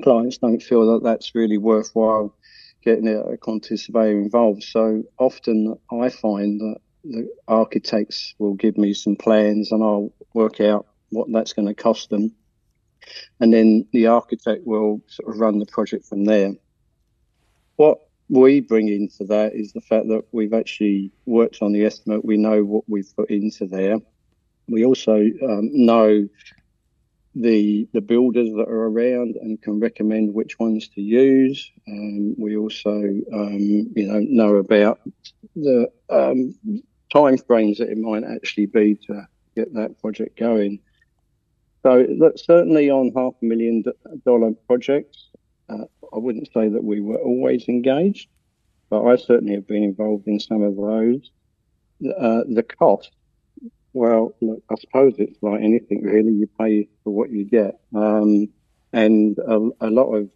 clients 0.04 0.38
don't 0.38 0.62
feel 0.62 0.94
that 0.94 1.04
that's 1.04 1.34
really 1.34 1.58
worthwhile 1.58 2.36
getting 2.84 3.08
a 3.08 3.38
quantity 3.38 3.78
surveyor 3.78 4.20
involved. 4.20 4.64
So 4.64 5.04
often 5.18 5.78
I 5.92 6.10
find 6.10 6.60
that 6.62 6.78
the 7.04 7.28
architects 7.48 8.36
will 8.38 8.54
give 8.54 8.78
me 8.78 8.94
some 8.94 9.16
plans 9.16 9.72
and 9.72 9.84
I'll 9.84 10.14
work 10.34 10.62
out 10.62 10.88
what 11.10 11.28
that's 11.32 11.54
going 11.54 11.68
to 11.68 11.74
cost 11.74 12.10
them. 12.10 12.34
And 13.40 13.54
then 13.54 13.88
the 13.92 14.08
architect 14.08 14.66
will 14.66 15.02
sort 15.08 15.34
of 15.34 15.40
run 15.40 15.60
the 15.60 15.66
project 15.66 16.06
from 16.06 16.26
there. 16.26 16.54
What 17.78 18.07
we 18.30 18.60
bring 18.60 18.90
into 18.90 19.24
that 19.26 19.54
is 19.54 19.72
the 19.74 19.82
fact 19.82 20.08
that 20.08 20.26
we've 20.32 20.54
actually 20.54 21.12
worked 21.26 21.62
on 21.62 21.72
the 21.72 21.86
estimate. 21.86 22.26
We 22.26 22.38
know 22.38 22.64
what 22.64 22.84
we've 22.88 23.12
put 23.16 23.30
into 23.30 23.66
there. 23.66 23.98
We 24.68 24.84
also 24.86 25.16
um, 25.16 25.70
know 25.74 26.28
the 27.36 27.88
the 27.94 28.02
builders 28.02 28.50
that 28.50 28.68
are 28.68 28.88
around 28.88 29.36
and 29.36 29.62
can 29.62 29.80
recommend 29.80 30.34
which 30.34 30.60
ones 30.60 30.88
to 30.90 31.02
use. 31.02 31.72
Um, 31.88 32.36
we 32.38 32.58
also, 32.58 32.92
um, 33.34 33.92
you 33.96 34.08
know, 34.08 34.20
know 34.20 34.56
about 34.56 35.00
the 35.56 35.90
um, 36.10 36.56
time 37.14 37.38
frames 37.38 37.78
that 37.78 37.90
it 37.90 37.98
might 37.98 38.24
actually 38.24 38.66
be 38.66 38.96
to 39.08 39.28
get 39.56 39.74
that 39.76 40.00
project 40.02 40.38
going. 40.38 40.80
So, 41.84 42.06
look, 42.10 42.38
certainly 42.38 42.90
on 42.90 43.14
half 43.16 43.34
a 43.42 43.46
million 43.46 43.84
dollar 44.26 44.52
projects, 44.68 45.28
uh, 45.70 45.86
I 46.14 46.18
wouldn't 46.18 46.52
say 46.54 46.70
that 46.70 46.84
we 46.84 47.02
were 47.02 47.18
always 47.18 47.68
engaged, 47.68 48.30
but 48.90 49.04
I 49.04 49.16
certainly 49.18 49.56
have 49.56 49.68
been 49.68 49.84
involved 49.84 50.28
in 50.28 50.40
some 50.40 50.62
of 50.62 50.76
those. 50.76 51.32
Uh, 52.02 52.44
the 52.48 52.64
cost 52.64 53.12
well, 53.98 54.36
look, 54.42 54.62
I 54.70 54.76
suppose 54.76 55.16
it's 55.18 55.42
like 55.42 55.62
anything 55.62 56.04
really. 56.04 56.32
You 56.32 56.48
pay 56.60 56.88
for 57.04 57.12
what 57.12 57.32
you 57.32 57.46
get, 57.46 57.80
um, 57.96 58.48
and 58.94 59.38
a, 59.40 59.70
a, 59.82 59.90
lot 59.90 60.14
of 60.14 60.30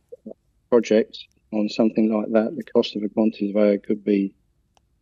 projects 0.70 1.28
on 1.54 1.70
something 1.70 2.12
like 2.12 2.32
that, 2.32 2.56
the 2.56 2.64
cost 2.64 2.96
of 2.96 3.04
a 3.04 3.10
quantity 3.10 3.52
surveyor 3.52 3.78
could 3.78 4.04
be 4.04 4.34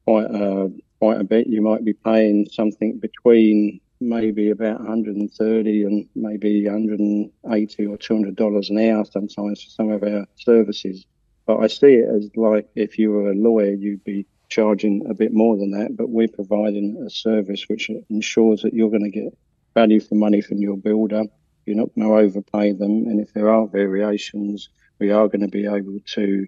quite 0.06 0.30
a, 0.30 0.66
uh, 0.66 0.68
quite 1.00 1.22
a 1.22 1.24
bit. 1.24 1.48
You 1.48 1.62
might 1.62 1.86
be 1.86 1.94
paying 1.94 2.48
something 2.52 3.00
between 3.00 3.80
maybe 4.00 4.50
about 4.50 4.80
130 4.80 5.84
and 5.84 6.08
maybe 6.16 6.66
180 6.66 7.86
or 7.86 7.98
200 7.98 8.36
dollars 8.36 8.70
an 8.70 8.80
hour 8.80 9.06
sometimes 9.06 9.64
for 9.64 9.70
some 9.70 9.92
of 9.92 10.04
our 10.04 10.26
services. 10.36 11.06
But 11.46 11.58
I 11.58 11.68
see 11.68 11.96
it 11.96 12.10
as 12.10 12.30
like 12.36 12.70
if 12.76 12.98
you 12.98 13.12
were 13.12 13.32
a 13.32 13.36
lawyer, 13.36 13.72
you'd 13.72 14.04
be 14.04 14.26
charging 14.50 15.06
a 15.10 15.14
bit 15.14 15.34
more 15.34 15.58
than 15.58 15.72
that, 15.72 15.96
but 15.96 16.10
we're 16.10 16.28
providing 16.28 17.04
a 17.06 17.10
service 17.10 17.66
which 17.68 17.90
ensures 18.10 18.62
that 18.62 18.74
you're 18.74 18.90
going 18.90 19.04
to 19.04 19.10
get 19.10 19.38
value 19.74 20.00
for 20.00 20.16
money 20.16 20.42
from 20.42 20.58
your 20.58 20.78
builder. 20.78 21.24
You're 21.66 21.78
not 21.78 21.94
going 21.96 22.08
to 22.08 22.16
overpay 22.16 22.74
them, 22.74 23.06
and 23.08 23.20
if 23.20 23.34
there 23.34 23.50
are 23.50 23.68
variations, 23.68 24.70
we 25.00 25.12
are 25.12 25.28
going 25.28 25.42
to 25.42 25.48
be 25.48 25.66
able 25.66 26.00
to 26.14 26.48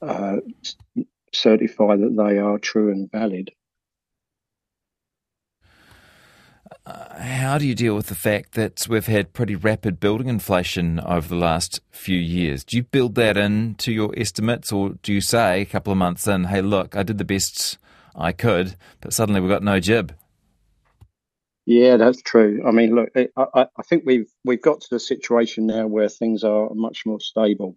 uh, 0.00 0.36
certify 1.32 1.96
that 1.96 2.16
they 2.16 2.38
are 2.38 2.58
true 2.58 2.90
and 2.90 3.10
valid. 3.10 3.50
Uh, 6.88 7.20
how 7.20 7.58
do 7.58 7.66
you 7.66 7.74
deal 7.74 7.94
with 7.94 8.06
the 8.06 8.14
fact 8.14 8.52
that 8.52 8.86
we've 8.88 9.06
had 9.06 9.34
pretty 9.34 9.54
rapid 9.54 10.00
building 10.00 10.26
inflation 10.26 10.98
over 11.00 11.28
the 11.28 11.36
last 11.36 11.82
few 11.90 12.16
years? 12.16 12.64
Do 12.64 12.78
you 12.78 12.82
build 12.82 13.14
that 13.16 13.36
into 13.36 13.92
your 13.92 14.14
estimates, 14.16 14.72
or 14.72 14.94
do 15.02 15.12
you 15.12 15.20
say 15.20 15.60
a 15.60 15.66
couple 15.66 15.92
of 15.92 15.98
months 15.98 16.26
in, 16.26 16.44
hey, 16.44 16.62
look, 16.62 16.96
I 16.96 17.02
did 17.02 17.18
the 17.18 17.26
best 17.26 17.76
I 18.14 18.32
could, 18.32 18.74
but 19.02 19.12
suddenly 19.12 19.40
we've 19.40 19.50
got 19.50 19.62
no 19.62 19.80
jib? 19.80 20.14
Yeah, 21.66 21.98
that's 21.98 22.22
true. 22.22 22.62
I 22.66 22.70
mean, 22.70 22.94
look, 22.94 23.10
I, 23.14 23.66
I 23.76 23.82
think 23.82 24.04
we've 24.06 24.32
we've 24.42 24.62
got 24.62 24.80
to 24.80 24.88
the 24.90 25.00
situation 25.00 25.66
now 25.66 25.86
where 25.86 26.08
things 26.08 26.42
are 26.42 26.70
much 26.72 27.04
more 27.04 27.20
stable. 27.20 27.76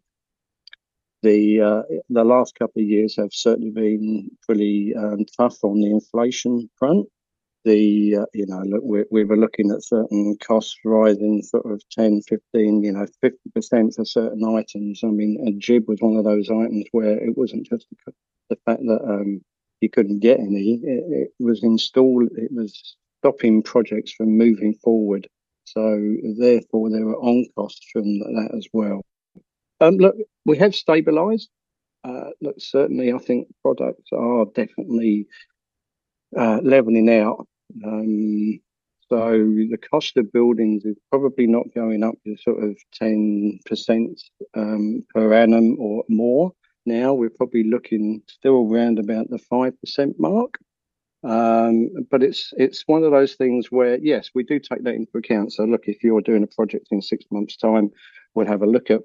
The 1.22 1.60
uh, 1.60 1.82
the 2.10 2.24
last 2.24 2.56
couple 2.58 2.82
of 2.82 2.88
years 2.88 3.18
have 3.18 3.34
certainly 3.34 3.72
been 3.72 4.32
pretty 4.44 4.94
um, 4.98 5.26
tough 5.38 5.58
on 5.66 5.82
the 5.82 5.92
inflation 5.92 6.70
front 6.80 7.08
the 7.64 8.18
uh, 8.18 8.26
you 8.34 8.46
know 8.48 8.62
look 8.66 8.82
we, 8.84 9.04
we 9.12 9.24
were 9.24 9.38
looking 9.38 9.72
at 9.72 9.84
certain 9.84 10.38
costs 10.46 10.78
rising 10.84 11.42
sort 11.44 11.66
of 11.66 11.82
10 11.92 12.22
15 12.28 12.84
you 12.84 12.92
know 12.92 13.06
50 13.22 13.38
percent 13.54 13.94
for 13.96 14.06
certain 14.06 14.44
items. 14.46 15.02
I 15.04 15.08
mean 15.08 15.46
a 15.48 15.52
jib 15.60 15.88
was 15.88 16.02
one 16.02 16.18
of 16.18 16.24
those 16.24 16.50
items 16.50 16.86
where 16.92 17.18
it 17.18 17.38
wasn't 17.38 17.68
just 17.68 17.88
the, 18.06 18.14
the 18.50 18.58
fact 18.66 18.82
that 18.86 19.02
um, 19.04 19.42
you 19.82 19.90
couldn't 19.90 20.20
get 20.20 20.40
any 20.40 20.80
it, 20.84 21.04
it 21.10 21.44
was 21.44 21.64
installed 21.64 22.30
it 22.36 22.52
was 22.52 22.96
stopping 23.20 23.62
projects 23.62 24.12
from 24.14 24.38
moving 24.38 24.74
forward. 24.84 25.28
So 25.66 26.16
therefore 26.38 26.90
there 26.90 27.06
were 27.06 27.18
on 27.18 27.46
costs 27.56 27.86
from 27.94 28.20
that 28.20 28.52
as 28.58 28.68
well. 28.74 29.02
Um, 29.80 29.98
look 29.98 30.16
we 30.46 30.58
have 30.58 30.76
stabilized. 30.76 31.50
Uh, 32.04 32.32
look 32.42 32.56
certainly 32.58 33.14
i 33.14 33.18
think 33.20 33.48
products 33.62 34.10
are 34.12 34.46
definitely 34.56 35.28
uh, 36.38 36.60
leveling 36.64 37.10
out. 37.10 37.48
Um, 37.84 38.60
so 39.10 39.32
the 39.32 39.78
cost 39.78 40.16
of 40.16 40.32
buildings 40.32 40.86
is 40.86 40.96
probably 41.10 41.46
not 41.46 41.74
going 41.76 42.04
up 42.04 42.16
to 42.26 42.38
sort 42.38 42.64
of 42.64 42.78
10% 43.02 43.60
um, 44.56 45.06
per 45.14 45.34
annum 45.34 45.76
or 45.80 46.06
more. 46.08 46.54
Now 46.86 47.14
we're 47.14 47.30
probably 47.30 47.64
looking 47.64 48.22
still 48.28 48.68
around 48.72 49.00
about 49.00 49.30
the 49.30 49.38
5% 49.38 50.14
mark. 50.18 50.58
Um, 51.24 51.90
but 52.10 52.24
it's 52.24 52.52
it's 52.58 52.84
one 52.88 53.04
of 53.04 53.12
those 53.12 53.36
things 53.36 53.68
where 53.70 54.00
yes, 54.02 54.32
we 54.34 54.44
do 54.44 54.60
take 54.60 54.84
that 54.86 54.96
into 54.96 55.18
account. 55.18 55.54
So 55.54 55.66
look, 55.66 55.84
if 55.88 56.04
you're 56.04 56.22
doing 56.22 56.42
a 56.42 56.48
project 56.48 56.88
in 56.90 57.02
six 57.02 57.26
months' 57.32 57.58
time, 57.58 57.92
we'll 58.34 58.48
have 58.48 58.64
a 58.64 58.68
look 58.68 58.90
at 58.90 59.02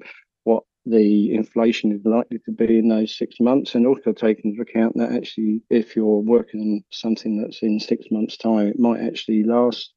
the 0.86 1.34
inflation 1.34 1.92
is 1.92 2.00
likely 2.04 2.38
to 2.44 2.52
be 2.52 2.78
in 2.78 2.88
those 2.88 3.16
six 3.16 3.40
months, 3.40 3.74
and 3.74 3.86
also 3.86 4.12
take 4.12 4.44
into 4.44 4.62
account 4.62 4.96
that 4.96 5.12
actually, 5.12 5.60
if 5.68 5.96
you're 5.96 6.20
working 6.20 6.60
on 6.60 6.84
something 6.90 7.42
that's 7.42 7.62
in 7.62 7.80
six 7.80 8.06
months' 8.10 8.36
time, 8.36 8.68
it 8.68 8.78
might 8.78 9.00
actually 9.00 9.42
last 9.42 9.92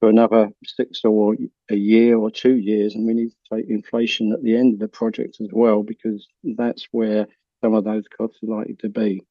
for 0.00 0.08
another 0.08 0.50
six 0.64 1.00
or 1.04 1.34
a 1.70 1.74
year 1.74 2.16
or 2.16 2.30
two 2.30 2.56
years, 2.56 2.94
and 2.94 3.06
we 3.06 3.14
need 3.14 3.30
to 3.30 3.56
take 3.56 3.68
inflation 3.68 4.32
at 4.32 4.42
the 4.42 4.56
end 4.56 4.74
of 4.74 4.78
the 4.78 4.88
project 4.88 5.38
as 5.40 5.48
well, 5.52 5.82
because 5.82 6.28
that's 6.56 6.86
where 6.92 7.26
some 7.64 7.74
of 7.74 7.84
those 7.84 8.04
costs 8.16 8.38
are 8.42 8.58
likely 8.58 8.74
to 8.74 8.88
be. 8.88 9.22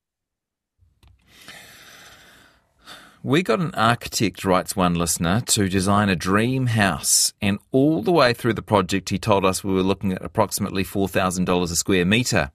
We 3.27 3.43
got 3.43 3.59
an 3.59 3.75
architect, 3.75 4.45
writes 4.45 4.73
one 4.73 4.93
listener, 4.93 5.41
to 5.47 5.67
design 5.67 6.07
a 6.07 6.15
dream 6.15 6.67
house. 6.67 7.33
And 7.41 7.59
all 7.73 8.01
the 8.01 8.13
way 8.13 8.31
through 8.31 8.53
the 8.53 8.61
project, 8.61 9.09
he 9.09 9.19
told 9.19 9.43
us 9.43 9.65
we 9.65 9.73
were 9.73 9.83
looking 9.83 10.13
at 10.13 10.23
approximately 10.23 10.85
$4,000 10.85 11.63
a 11.63 11.75
square 11.75 12.05
metre. 12.05 12.51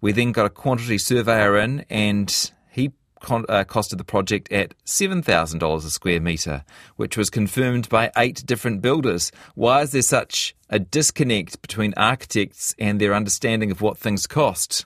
We 0.00 0.10
then 0.10 0.32
got 0.32 0.46
a 0.46 0.50
quantity 0.50 0.98
surveyor 0.98 1.56
in, 1.58 1.84
and 1.88 2.50
he 2.72 2.90
con- 3.20 3.44
uh, 3.48 3.62
costed 3.62 3.98
the 3.98 4.04
project 4.04 4.50
at 4.50 4.74
$7,000 4.84 5.76
a 5.76 5.80
square 5.88 6.20
metre, 6.20 6.64
which 6.96 7.16
was 7.16 7.30
confirmed 7.30 7.88
by 7.88 8.10
eight 8.16 8.44
different 8.44 8.82
builders. 8.82 9.30
Why 9.54 9.82
is 9.82 9.92
there 9.92 10.02
such 10.02 10.52
a 10.68 10.80
disconnect 10.80 11.62
between 11.62 11.94
architects 11.96 12.74
and 12.80 13.00
their 13.00 13.14
understanding 13.14 13.70
of 13.70 13.80
what 13.80 13.98
things 13.98 14.26
cost? 14.26 14.84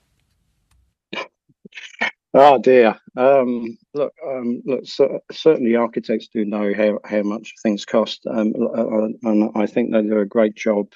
Oh 2.35 2.59
dear. 2.59 2.99
Um, 3.17 3.77
look, 3.93 4.15
um, 4.27 4.63
look. 4.65 4.87
So, 4.87 5.21
certainly, 5.31 5.77
architects 5.77 6.29
do 6.33 6.45
know 6.47 6.73
how, 6.75 6.99
how 7.05 7.23
much 7.23 7.53
things 7.63 7.85
cost, 7.85 8.27
um, 8.27 8.55
uh, 8.57 9.09
and 9.29 9.51
I 9.55 9.67
think 9.67 9.93
they 9.93 10.01
do 10.03 10.19
a 10.19 10.25
great 10.25 10.55
job. 10.55 10.91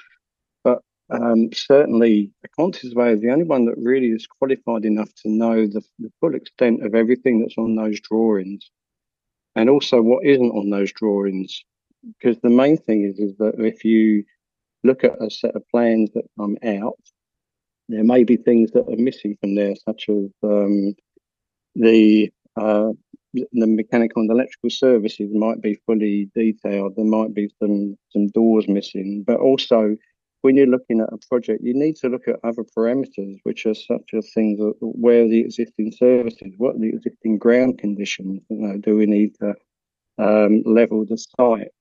But 0.65 0.81
um, 1.11 1.53
certainly, 1.53 2.33
quantity 2.55 2.89
surveyor 2.89 3.15
is 3.17 3.21
the 3.21 3.33
only 3.33 3.45
one 3.45 3.67
that 3.67 3.77
really 3.77 4.09
is 4.09 4.27
qualified 4.27 4.87
enough 4.87 5.11
to 5.23 5.29
know 5.29 5.67
the, 5.67 5.83
the 5.99 6.11
full 6.21 6.35
extent 6.35 6.83
of 6.85 6.95
everything 6.95 7.41
that's 7.41 7.59
on 7.59 7.77
those 7.77 8.01
drawings, 8.01 8.71
and 9.55 9.69
also 9.69 10.01
what 10.01 10.25
isn't 10.25 10.51
on 10.53 10.71
those 10.71 10.93
drawings. 10.93 11.63
Because 12.19 12.41
the 12.41 12.51
main 12.51 12.79
thing 12.79 13.05
is 13.05 13.19
is 13.19 13.37
that 13.39 13.57
if 13.59 13.85
you 13.85 14.25
look 14.85 15.05
at 15.05 15.21
a 15.21 15.31
set 15.31 15.55
of 15.55 15.69
plans 15.69 16.11
that 16.15 16.25
come 16.39 16.57
out, 16.65 16.99
there 17.91 18.05
may 18.05 18.25
be 18.25 18.37
things 18.39 18.71
that 18.71 18.89
are 18.89 18.97
missing 18.97 19.37
from 19.39 19.55
there, 19.55 19.75
such 19.85 20.09
as 20.09 20.31
um, 20.43 20.95
the 21.77 22.33
uh, 22.57 22.93
the 23.35 23.67
mechanical 23.67 24.23
and 24.23 24.31
electrical 24.31 24.71
services 24.71 25.31
might 25.35 25.61
be 25.61 25.79
fully 25.87 26.31
detailed. 26.35 26.97
There 26.97 27.05
might 27.05 27.35
be 27.35 27.51
some 27.61 27.97
some 28.11 28.29
doors 28.29 28.67
missing, 28.67 29.25
but 29.27 29.39
also 29.39 29.97
when 30.43 30.57
you're 30.57 30.67
looking 30.67 31.01
at 31.01 31.13
a 31.13 31.19
project, 31.29 31.63
you 31.63 31.75
need 31.75 31.97
to 31.97 32.09
look 32.09 32.29
at 32.29 32.39
other 32.45 32.63
parameters, 32.77 33.39
which 33.43 33.67
are 33.67 33.75
such 33.75 34.11
as 34.15 34.31
things 34.33 34.61
where 34.81 35.29
the 35.29 35.41
existing 35.41 35.93
services, 35.93 36.53
what 36.57 36.79
the 36.81 36.89
existing 36.89 37.39
ground 37.39 37.79
conditions. 37.79 38.43
You 38.49 38.59
know, 38.59 38.79
do 38.79 38.97
we 38.97 39.07
need 39.07 39.35
to 39.41 39.55
um, 40.19 40.63
level 40.65 41.05
the 41.05 41.19
site? 41.19 41.73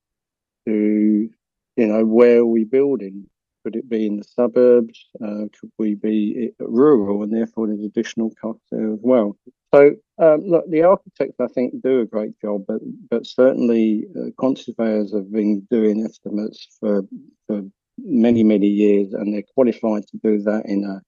To 0.67 1.29
you 1.77 1.87
know, 1.87 2.05
where 2.05 2.39
are 2.39 2.45
we 2.45 2.63
building? 2.63 3.27
Could 3.65 3.77
it 3.77 3.89
be 3.89 4.05
in 4.05 4.17
the 4.17 4.23
suburbs? 4.23 5.07
Uh, 5.19 5.49
could 5.59 5.71
we 5.79 5.95
be 5.95 6.51
rural, 6.59 7.23
and 7.23 7.33
therefore 7.33 7.65
there's 7.65 7.83
additional 7.83 8.29
costs 8.39 8.67
there 8.71 8.93
as 8.93 8.99
well? 9.01 9.35
So, 9.73 9.95
um, 10.19 10.41
look, 10.45 10.69
the 10.69 10.83
architects 10.83 11.39
I 11.39 11.47
think 11.47 11.81
do 11.81 12.01
a 12.01 12.05
great 12.05 12.39
job, 12.39 12.65
but 12.67 12.79
but 13.09 13.25
certainly 13.25 14.05
uh, 14.15 14.53
surveyors 14.53 15.15
have 15.15 15.31
been 15.31 15.61
doing 15.71 16.05
estimates 16.05 16.77
for 16.79 17.01
for 17.47 17.63
many 17.97 18.43
many 18.43 18.67
years, 18.67 19.13
and 19.13 19.33
they're 19.33 19.53
qualified 19.55 20.05
to 20.09 20.17
do 20.23 20.43
that 20.43 20.67
in 20.67 20.83
a 20.83 21.01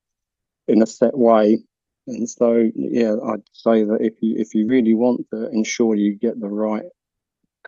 in 0.68 0.82
a 0.82 0.88
set 0.88 1.16
way. 1.16 1.60
And 2.08 2.28
so, 2.28 2.72
yeah, 2.74 3.18
I'd 3.24 3.44
say 3.54 3.84
that 3.84 4.00
if 4.02 4.16
you 4.22 4.36
if 4.36 4.56
you 4.56 4.66
really 4.66 4.96
want 4.96 5.28
to 5.32 5.48
ensure 5.52 5.94
you 5.94 6.16
get 6.16 6.40
the 6.40 6.50
right 6.50 6.86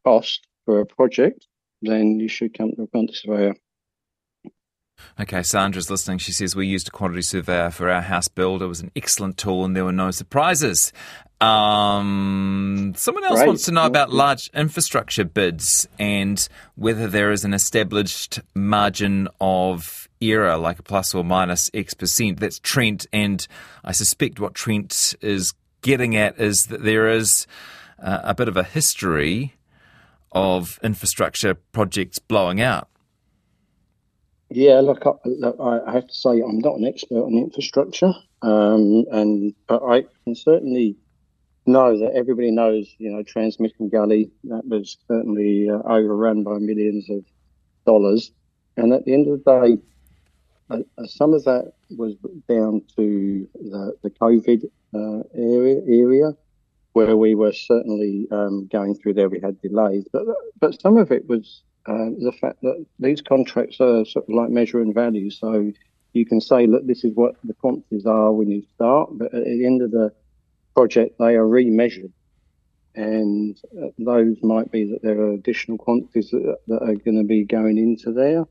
cost 0.04 0.48
for 0.66 0.80
a 0.80 0.86
project, 0.88 1.46
then 1.84 2.20
you 2.20 2.28
should 2.28 2.58
come 2.58 2.72
to 2.72 2.90
a 2.92 3.14
surveyor. 3.14 3.54
Okay, 5.20 5.44
Sandra's 5.44 5.90
listening. 5.90 6.18
She 6.18 6.32
says 6.32 6.56
we 6.56 6.68
used 6.68 6.88
a 6.88 6.92
quantity 6.92 7.22
surveyor 7.22 7.72
for 7.72 7.90
our 7.90 8.02
house 8.02 8.28
build. 8.28 8.62
It 8.62 8.68
was 8.68 8.82
an 8.82 8.92
excellent 8.96 9.38
tool 9.38 9.66
and 9.66 9.76
there 9.76 9.86
were 9.86 9.92
no 9.92 10.12
surprises. 10.12 10.94
Um, 11.42 12.94
someone 12.98 13.24
else 13.24 13.46
wants 13.46 13.64
to 13.66 13.72
know 13.72 13.86
about 13.86 14.12
large 14.12 14.50
infrastructure 14.54 15.24
bids 15.24 15.88
and 15.98 16.48
whether 16.76 17.08
there 17.08 17.32
is 17.32 17.46
an 17.46 17.54
established 17.54 18.42
margin 18.54 19.30
of 19.40 20.10
error, 20.22 20.58
like 20.58 20.80
a 20.80 20.84
plus 20.84 21.16
or 21.16 21.24
minus 21.24 21.70
X 21.74 21.94
percent. 21.94 22.42
That's 22.42 22.60
Trent, 22.60 23.08
and 23.14 23.48
I 23.86 23.94
suspect 23.94 24.40
what 24.40 24.54
Trent 24.54 25.16
is 25.22 25.54
getting 25.82 26.18
at 26.18 26.38
is 26.40 26.66
that 26.68 26.84
there 26.84 27.10
is 27.10 27.48
uh, 28.02 28.20
a 28.24 28.36
bit 28.36 28.50
of 28.50 28.58
a 28.58 28.64
history 28.64 29.56
of 30.32 30.78
infrastructure 30.84 31.56
projects 31.56 32.20
blowing 32.20 32.62
out. 32.62 32.90
Yeah, 34.52 34.80
look, 34.80 35.06
I, 35.06 35.12
look, 35.26 35.58
I 35.60 35.92
have 35.92 36.08
to 36.08 36.14
say 36.14 36.42
I'm 36.42 36.60
not 36.60 36.78
an 36.78 36.86
expert 36.86 37.22
on 37.22 37.38
infrastructure, 37.38 38.12
um, 38.42 39.06
and 39.12 39.54
but 39.68 39.84
I 39.84 40.06
can 40.24 40.34
certainly 40.34 40.96
know 41.68 42.00
that 42.00 42.16
everybody 42.16 42.50
knows, 42.50 42.92
you 42.98 43.12
know, 43.12 43.22
Transmission 43.22 43.90
Gully 43.90 44.32
that 44.46 44.66
was 44.66 44.98
certainly 45.08 45.70
uh, 45.70 45.78
overrun 45.88 46.44
by 46.44 46.58
millions 46.58 47.12
of 47.12 47.24
dollars, 47.86 48.32
and 48.76 48.92
at 48.92 49.06
the 49.06 49.14
end 49.14 49.28
of 49.28 49.44
the 49.44 49.52
day, 49.52 49.82
uh, 50.72 50.80
uh 50.98 51.06
some 51.06 51.36
of 51.36 51.44
that 51.44 51.74
was 51.96 52.16
down 52.48 52.82
to 52.96 53.48
the, 53.54 53.94
the 54.02 54.10
COVID 54.10 54.66
uh, 54.96 55.24
area 55.36 55.82
area 55.88 56.32
where 56.94 57.16
we 57.16 57.36
were 57.36 57.54
certainly 57.54 58.28
um, 58.32 58.68
going 58.72 58.96
through 58.96 59.14
there. 59.14 59.30
We 59.30 59.40
had 59.40 59.62
delays, 59.62 60.08
but 60.12 60.26
but 60.60 60.82
some 60.82 60.98
of 60.98 61.12
it 61.12 61.30
was 61.30 61.62
uh, 61.90 62.12
the 62.20 62.32
fact 62.40 62.62
that 62.62 62.86
these 63.00 63.20
contracts 63.20 63.82
are 63.82 64.06
sort 64.06 64.26
of 64.30 64.36
like 64.36 64.50
measuring 64.52 64.94
value. 64.94 65.32
So 65.32 65.72
you 66.14 66.26
can 66.26 66.40
say, 66.40 66.68
look, 66.68 66.86
this 66.86 67.04
is 67.04 67.16
what 67.16 67.36
the 67.44 67.56
quantities 67.56 68.06
are 68.06 68.32
when 68.32 68.50
you 68.50 68.62
start, 68.76 69.10
but 69.14 69.34
at 69.34 69.44
the 69.44 69.66
end 69.66 69.82
of 69.82 69.90
the 69.90 70.14
project, 70.76 71.18
they 71.18 71.36
are 71.36 71.46
remeasured. 71.46 72.12
And 72.94 73.60
uh, 73.82 73.88
those 73.98 74.38
might 74.44 74.72
be 74.72 74.92
that 74.92 75.02
there 75.02 75.20
are 75.20 75.32
additional 75.32 75.80
quantities 75.80 76.30
that, 76.30 76.60
that 76.68 76.84
are 76.84 76.96
going 76.96 77.18
to 77.18 77.24
be 77.24 77.44
going 77.44 77.80
into 77.80 78.12
there. 78.12 78.46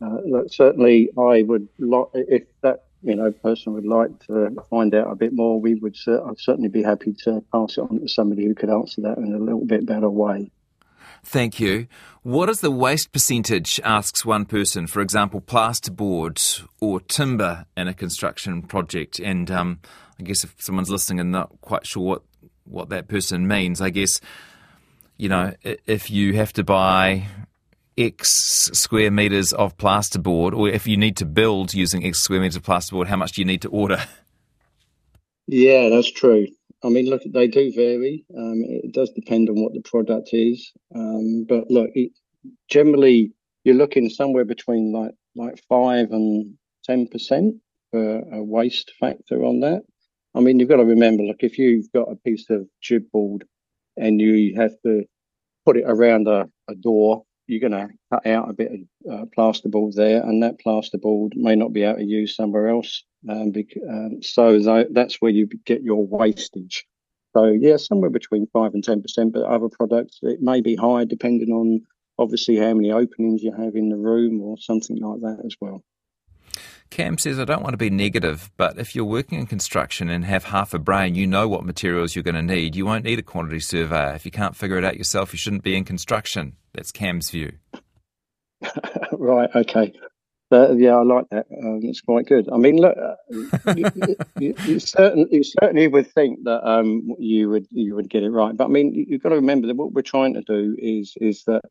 Uh, 0.00 0.42
certainly, 0.48 1.10
I 1.16 1.42
would 1.42 1.68
like, 1.78 2.08
if 2.14 2.42
that 2.62 2.86
you 3.02 3.14
know 3.14 3.30
person 3.30 3.74
would 3.74 3.86
like 3.86 4.26
to 4.26 4.50
find 4.68 4.94
out 4.94 5.12
a 5.12 5.14
bit 5.14 5.32
more, 5.32 5.60
we 5.60 5.74
would. 5.76 5.96
I'd 6.08 6.40
certainly 6.40 6.68
be 6.68 6.82
happy 6.82 7.12
to 7.24 7.44
pass 7.52 7.78
it 7.78 7.82
on 7.82 8.00
to 8.00 8.08
somebody 8.08 8.46
who 8.46 8.54
could 8.54 8.70
answer 8.70 9.02
that 9.02 9.18
in 9.18 9.32
a 9.32 9.38
little 9.38 9.64
bit 9.64 9.86
better 9.86 10.10
way. 10.10 10.50
Thank 11.24 11.58
you. 11.58 11.88
What 12.22 12.48
is 12.48 12.60
the 12.60 12.70
waste 12.70 13.12
percentage, 13.12 13.80
asks 13.82 14.24
one 14.24 14.44
person, 14.44 14.86
for 14.86 15.00
example, 15.00 15.40
plasterboard 15.40 16.66
or 16.80 17.00
timber 17.00 17.66
in 17.76 17.88
a 17.88 17.94
construction 17.94 18.62
project? 18.62 19.18
And 19.18 19.50
um, 19.50 19.80
I 20.18 20.22
guess 20.22 20.44
if 20.44 20.54
someone's 20.58 20.90
listening 20.90 21.20
and 21.20 21.32
not 21.32 21.50
quite 21.60 21.86
sure 21.86 22.02
what, 22.02 22.22
what 22.64 22.88
that 22.90 23.08
person 23.08 23.48
means, 23.48 23.80
I 23.80 23.90
guess, 23.90 24.20
you 25.16 25.28
know, 25.28 25.54
if 25.62 26.10
you 26.10 26.34
have 26.34 26.52
to 26.54 26.64
buy 26.64 27.26
X 27.96 28.70
square 28.72 29.10
metres 29.10 29.52
of 29.52 29.76
plasterboard, 29.76 30.52
or 30.52 30.68
if 30.68 30.86
you 30.86 30.96
need 30.96 31.16
to 31.18 31.24
build 31.24 31.74
using 31.74 32.04
X 32.04 32.20
square 32.20 32.40
metres 32.40 32.56
of 32.56 32.62
plasterboard, 32.62 33.06
how 33.06 33.16
much 33.16 33.32
do 33.32 33.40
you 33.40 33.46
need 33.46 33.62
to 33.62 33.68
order? 33.68 34.02
Yeah, 35.46 35.90
that's 35.90 36.10
true. 36.10 36.46
I 36.84 36.90
mean, 36.90 37.06
look, 37.08 37.22
they 37.24 37.48
do 37.48 37.72
vary. 37.72 38.26
Um, 38.36 38.62
it 38.66 38.92
does 38.92 39.10
depend 39.10 39.48
on 39.48 39.56
what 39.56 39.72
the 39.72 39.80
product 39.80 40.30
is. 40.32 40.70
Um, 40.94 41.46
but 41.48 41.70
look, 41.70 41.90
it, 41.94 42.12
generally, 42.68 43.32
you're 43.64 43.74
looking 43.74 44.10
somewhere 44.10 44.44
between 44.44 44.92
like 44.92 45.12
like 45.34 45.58
five 45.68 46.10
and 46.10 46.54
ten 46.84 47.08
percent 47.08 47.56
for 47.90 48.18
a 48.32 48.42
waste 48.42 48.92
factor 49.00 49.44
on 49.44 49.60
that. 49.60 49.82
I 50.34 50.40
mean, 50.40 50.58
you've 50.58 50.68
got 50.68 50.76
to 50.76 50.84
remember, 50.84 51.22
look, 51.22 51.38
if 51.40 51.58
you've 51.58 51.90
got 51.92 52.10
a 52.10 52.16
piece 52.16 52.50
of 52.50 52.66
chipboard 52.82 53.42
and 53.96 54.20
you 54.20 54.54
have 54.56 54.72
to 54.84 55.04
put 55.64 55.76
it 55.76 55.84
around 55.86 56.26
a, 56.28 56.48
a 56.68 56.74
door, 56.74 57.24
you're 57.46 57.68
going 57.68 57.72
to 57.72 57.94
cut 58.12 58.26
out 58.26 58.50
a 58.50 58.52
bit 58.52 58.72
of 58.72 59.12
uh, 59.12 59.24
plasterboard 59.36 59.94
there, 59.94 60.22
and 60.22 60.42
that 60.42 60.58
plasterboard 60.64 61.32
may 61.36 61.54
not 61.54 61.72
be 61.72 61.82
able 61.82 61.98
to 61.98 62.04
use 62.04 62.36
somewhere 62.36 62.68
else. 62.68 63.04
Um, 63.28 63.52
um, 63.90 64.22
so 64.22 64.58
th- 64.58 64.88
that's 64.92 65.16
where 65.16 65.30
you 65.30 65.46
get 65.64 65.82
your 65.82 66.06
wastage. 66.06 66.86
So 67.36 67.46
yeah, 67.46 67.76
somewhere 67.76 68.10
between 68.10 68.46
five 68.52 68.74
and 68.74 68.84
ten 68.84 69.02
percent. 69.02 69.32
But 69.32 69.44
other 69.44 69.68
products, 69.68 70.18
it 70.22 70.40
may 70.40 70.60
be 70.60 70.76
higher 70.76 71.04
depending 71.04 71.50
on 71.50 71.82
obviously 72.18 72.56
how 72.56 72.74
many 72.74 72.92
openings 72.92 73.42
you 73.42 73.52
have 73.52 73.74
in 73.74 73.88
the 73.88 73.96
room 73.96 74.40
or 74.40 74.56
something 74.58 74.98
like 74.98 75.20
that 75.20 75.42
as 75.44 75.56
well. 75.60 75.82
Cam 76.90 77.18
says, 77.18 77.38
I 77.38 77.44
don't 77.44 77.62
want 77.62 77.72
to 77.72 77.78
be 77.78 77.90
negative, 77.90 78.50
but 78.56 78.78
if 78.78 78.94
you're 78.94 79.04
working 79.04 79.38
in 79.38 79.46
construction 79.46 80.08
and 80.08 80.24
have 80.24 80.44
half 80.44 80.74
a 80.74 80.78
brain, 80.78 81.14
you 81.14 81.26
know 81.26 81.48
what 81.48 81.64
materials 81.64 82.14
you're 82.14 82.22
going 82.22 82.34
to 82.34 82.42
need. 82.42 82.76
You 82.76 82.86
won't 82.86 83.04
need 83.04 83.18
a 83.18 83.22
quantity 83.22 83.60
surveyor. 83.60 84.14
If 84.14 84.24
you 84.24 84.30
can't 84.30 84.56
figure 84.56 84.78
it 84.78 84.84
out 84.84 84.96
yourself, 84.96 85.32
you 85.32 85.38
shouldn't 85.38 85.64
be 85.64 85.76
in 85.76 85.84
construction. 85.84 86.56
That's 86.72 86.92
Cam's 86.92 87.30
view. 87.30 87.52
right, 89.12 89.50
okay. 89.54 89.92
Uh, 90.52 90.72
yeah, 90.74 90.94
I 90.94 91.02
like 91.02 91.26
that. 91.30 91.46
Um, 91.50 91.80
it's 91.82 92.00
quite 92.00 92.26
good. 92.26 92.48
I 92.52 92.58
mean, 92.58 92.76
look, 92.76 92.96
uh, 92.96 93.74
you, 93.74 93.90
you, 93.96 94.16
you, 94.38 94.54
you, 94.66 94.78
certainly 95.44 95.88
would 95.88 96.06
think 96.12 96.44
that 96.44 96.64
um, 96.68 97.08
you 97.18 97.50
would 97.50 97.66
you 97.72 97.96
would 97.96 98.08
get 98.08 98.22
it 98.22 98.30
right, 98.30 98.56
but 98.56 98.66
I 98.66 98.68
mean, 98.68 98.94
you've 98.94 99.22
got 99.22 99.30
to 99.30 99.36
remember 99.36 99.66
that 99.66 99.76
what 99.76 99.92
we're 99.92 100.02
trying 100.02 100.34
to 100.34 100.42
do 100.42 100.76
is 100.78 101.14
is 101.20 101.42
that 101.44 101.62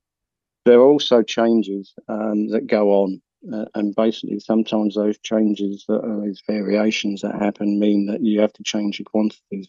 there 0.66 0.80
are 0.80 0.86
also 0.86 1.22
changes 1.22 1.94
um, 2.10 2.50
that 2.50 2.68
go 2.68 3.04
on 3.04 3.22
uh, 3.52 3.66
and 3.76 3.96
basically, 3.96 4.40
sometimes 4.40 4.96
those 4.96 5.18
changes, 5.20 5.86
uh, 5.90 6.00
those 6.02 6.42
variations 6.48 7.22
that 7.22 7.36
happen, 7.36 7.80
mean 7.80 8.06
that 8.08 8.22
you 8.22 8.40
have 8.42 8.54
to 8.54 8.64
change 8.64 9.00
your 9.00 9.06
quantities. 9.06 9.68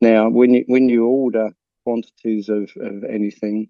Now, 0.00 0.28
when 0.28 0.54
you 0.54 0.64
when 0.66 0.88
you 0.88 1.06
order 1.06 1.50
quantities 1.84 2.48
of, 2.48 2.70
of 2.80 3.04
anything, 3.04 3.68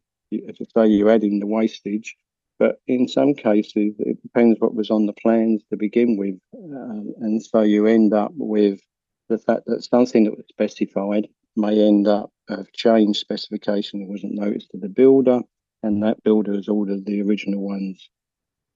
as 0.49 0.57
say, 0.75 0.87
you're 0.87 1.11
adding 1.11 1.41
the 1.41 1.47
wastage. 1.47 2.17
But 2.59 2.81
in 2.87 3.09
some 3.09 3.35
cases, 3.35 3.95
it 3.99 4.23
depends 4.23 4.61
what 4.61 4.75
was 4.75 4.91
on 4.91 5.07
the 5.07 5.13
plans 5.13 5.63
to 5.71 5.77
begin 5.77 6.17
with, 6.17 6.39
um, 6.55 7.13
and 7.21 7.43
so 7.43 7.63
you 7.63 7.87
end 7.87 8.15
up 8.15 8.31
with 8.37 8.81
the 9.29 9.39
fact 9.39 9.63
that 9.67 9.83
something 9.83 10.25
that 10.25 10.37
was 10.37 10.47
specified 10.49 11.29
may 11.57 11.81
end 11.81 12.07
up 12.07 12.31
of 12.49 12.71
changed 12.73 13.19
specification 13.19 14.01
that 14.01 14.09
wasn't 14.09 14.35
noticed 14.35 14.71
to 14.71 14.79
the 14.79 14.89
builder, 14.89 15.41
and 15.83 16.03
that 16.03 16.23
builder 16.23 16.55
has 16.55 16.69
ordered 16.69 17.05
the 17.05 17.23
original 17.23 17.61
ones. 17.61 18.09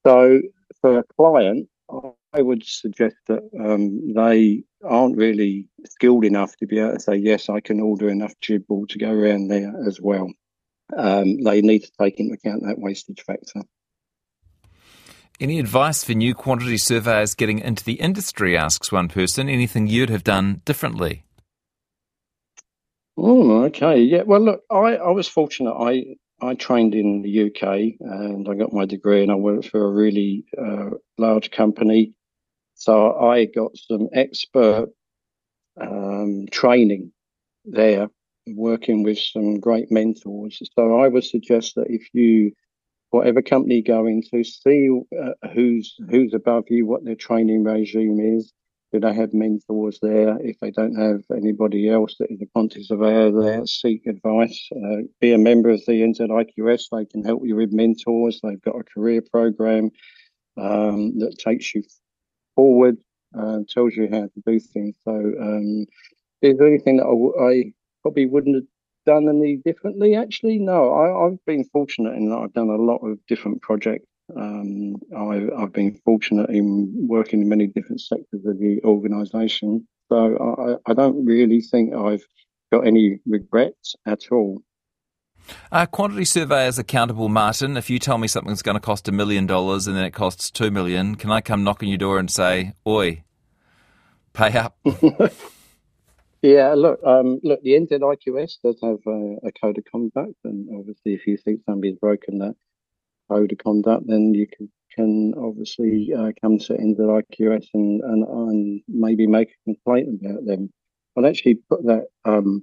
So 0.07 0.41
for 0.81 0.99
a 0.99 1.05
client, 1.17 1.69
I 2.33 2.43
would 2.43 2.65
suggest 2.65 3.17
that 3.27 3.43
um, 3.59 4.13
they 4.15 4.65
aren't 4.85 5.17
really 5.17 5.67
skilled 5.87 6.25
enough 6.25 6.57
to 6.57 6.67
be 6.67 6.79
able 6.79 6.95
to 6.95 7.01
say, 7.01 7.17
yes, 7.17 7.49
I 7.49 7.61
can 7.61 7.81
order 7.81 8.09
enough 8.09 8.35
chipboard 8.41 8.91
to 8.91 8.99
go 8.99 9.11
around 9.11 9.49
there 9.49 9.73
as 9.87 10.01
well. 10.01 10.31
Um, 10.97 11.43
they 11.43 11.61
need 11.61 11.81
to 11.81 11.93
take 12.01 12.21
into 12.21 12.35
account 12.35 12.63
that 12.65 12.79
wastage 12.79 13.23
factor. 13.23 13.63
Any 15.41 15.61
advice 15.61 16.03
for 16.03 16.15
new 16.15 16.35
quantity 16.35 16.79
surveyors 16.79 17.35
getting 17.35 17.61
into 17.61 17.85
the 17.85 17.95
industry, 17.95 18.57
asks 18.57 18.91
one 18.91 19.09
person. 19.09 19.49
Anything 19.49 19.87
you'd 19.87 20.11
have 20.11 20.25
done 20.25 20.63
differently? 20.65 21.23
Oh, 23.17 23.65
okay. 23.65 24.01
Yeah. 24.01 24.23
Well, 24.23 24.41
look, 24.41 24.63
I, 24.71 24.97
I 24.97 25.11
was 25.11 25.29
fortunate. 25.29 25.75
I 25.75 26.17
I 26.41 26.55
trained 26.55 26.95
in 26.95 27.23
the 27.23 27.47
UK 27.47 27.97
and 28.01 28.49
I 28.49 28.55
got 28.55 28.73
my 28.73 28.85
degree 28.85 29.23
and 29.23 29.33
I 29.33 29.35
worked 29.35 29.69
for 29.69 29.85
a 29.85 29.91
really 29.91 30.45
uh, 30.57 30.91
large 31.17 31.51
company. 31.51 32.15
So 32.75 33.17
I 33.19 33.47
got 33.47 33.77
some 33.77 34.09
expert 34.13 34.89
um, 35.81 36.47
training 36.51 37.13
there, 37.65 38.09
working 38.47 39.03
with 39.03 39.19
some 39.19 39.59
great 39.59 39.91
mentors. 39.91 40.61
So 40.75 41.01
I 41.01 41.09
would 41.09 41.25
suggest 41.25 41.75
that 41.75 41.89
if 41.89 42.09
you, 42.13 42.53
whatever 43.11 43.43
company 43.43 43.77
you 43.77 43.83
go 43.83 44.07
into, 44.07 44.45
see 44.45 44.91
uh, 45.21 45.49
who's 45.53 45.97
who's 46.09 46.35
above 46.35 46.65
you, 46.69 46.87
what 46.87 47.05
their 47.05 47.17
training 47.17 47.65
regime 47.65 48.21
is, 48.21 48.53
do 48.93 49.01
they 49.01 49.13
have 49.13 49.35
mentors 49.35 49.99
there? 50.01 50.39
If 50.41 50.59
they 50.61 50.71
don't 50.71 50.95
have 50.95 51.23
anybody 51.37 51.91
else 51.91 52.17
that 52.19 52.31
is 52.31 52.41
a 52.41 52.47
quantity 52.47 52.85
surveyor 52.85 53.31
there, 53.31 53.67
seek 53.67 54.07
advice. 54.07 54.69
Uh, 54.75 55.03
be 55.21 55.33
a 55.33 55.39
member 55.39 55.71
of 55.71 55.85
the 55.87 55.93
NZIQS. 55.93 56.85
They 56.91 57.05
can 57.05 57.23
help 57.23 57.43
you 57.45 57.57
with 57.57 57.73
mentors. 57.73 58.41
They've 58.43 58.61
got 58.63 58.81
a 58.81 58.85
career 58.85 59.23
program 59.23 59.91
um, 60.57 61.19
that 61.19 61.39
takes 61.39 61.75
you 61.75 61.83
forward, 62.57 62.97
uh, 63.39 63.61
tells 63.69 63.95
you 63.95 64.09
how 64.11 64.23
to 64.23 64.43
do 64.47 64.59
things. 64.59 64.97
So, 65.05 65.13
um, 65.13 65.87
is 66.41 66.57
there 66.57 66.67
anything 66.67 66.97
that 66.97 67.07
I 67.07 67.73
probably 68.03 68.27
wouldn't 68.27 68.55
have 68.55 68.65
done 69.05 69.29
any 69.29 69.57
differently? 69.57 70.15
Actually, 70.15 70.59
no. 70.59 70.93
I, 70.95 71.27
I've 71.27 71.45
been 71.45 71.65
fortunate 71.65 72.15
in 72.15 72.31
that 72.31 72.39
I've 72.39 72.55
done 72.55 72.71
a 72.71 72.77
lot 72.77 72.99
of 72.99 73.19
different 73.27 73.61
projects 73.61 74.08
um, 74.37 74.97
I, 75.17 75.61
have 75.61 75.73
been 75.73 75.99
fortunate 76.05 76.51
in 76.51 76.93
working 77.09 77.43
in 77.43 77.49
many 77.49 77.67
different 77.67 78.01
sectors 78.01 78.45
of 78.45 78.59
the 78.59 78.81
organisation, 78.85 79.87
so 80.09 80.79
I, 80.87 80.91
I, 80.91 80.95
don't 80.95 81.25
really 81.25 81.61
think 81.61 81.95
I've 81.95 82.25
got 82.71 82.87
any 82.87 83.21
regrets 83.27 83.95
at 84.07 84.21
all. 84.31 84.63
Are 85.73 85.87
quantity 85.87 86.27
surveyors 86.27 86.79
accountable, 86.79 87.31
Martin? 87.31 87.77
If 87.79 87.89
you 87.89 87.99
tell 87.99 88.19
me 88.19 88.29
something's 88.29 88.61
going 88.61 88.75
to 88.75 88.81
cost 88.81 89.09
a 89.09 89.13
million 89.13 89.47
dollars 89.47 89.87
and 89.87 89.97
then 89.97 90.05
it 90.05 90.13
costs 90.13 90.51
two 90.51 90.71
million, 90.71 91.15
can 91.15 91.31
I 91.31 91.41
come 91.41 91.65
knock 91.65 91.83
on 91.83 91.89
your 91.89 91.99
door 91.99 92.19
and 92.19 92.31
say, 92.31 92.75
"Oi, 92.87 93.23
pay 94.35 94.59
up"? 94.59 94.77
yeah, 96.43 96.75
look, 96.75 97.01
um, 97.03 97.41
look. 97.43 97.63
The 97.63 97.81
NZIQS 97.81 98.59
does 98.63 98.79
have 98.83 98.99
a, 99.07 99.37
a 99.47 99.53
code 99.59 99.79
of 99.79 99.85
conduct, 99.91 100.35
and 100.45 100.69
obviously, 100.79 101.15
if 101.15 101.27
you 101.27 101.39
think 101.39 101.63
somebody's 101.65 101.97
broken 101.97 102.41
that 102.41 102.55
code 103.29 103.53
of 103.53 103.59
conduct, 103.59 104.07
then 104.07 104.35
you 104.35 104.47
can, 104.47 104.71
can 104.95 105.35
obviously 105.37 106.13
uh, 106.17 106.33
come 106.41 106.59
to 106.59 106.75
NZIQS 106.75 107.67
and, 107.75 108.01
and, 108.03 108.25
and 108.25 108.83
maybe 108.89 109.27
make 109.27 109.51
a 109.51 109.65
complaint 109.65 110.21
about 110.21 110.47
them. 110.47 110.71
I'll 111.17 111.27
actually 111.27 111.59
put 111.69 111.85
that 111.85 112.07
um, 112.25 112.63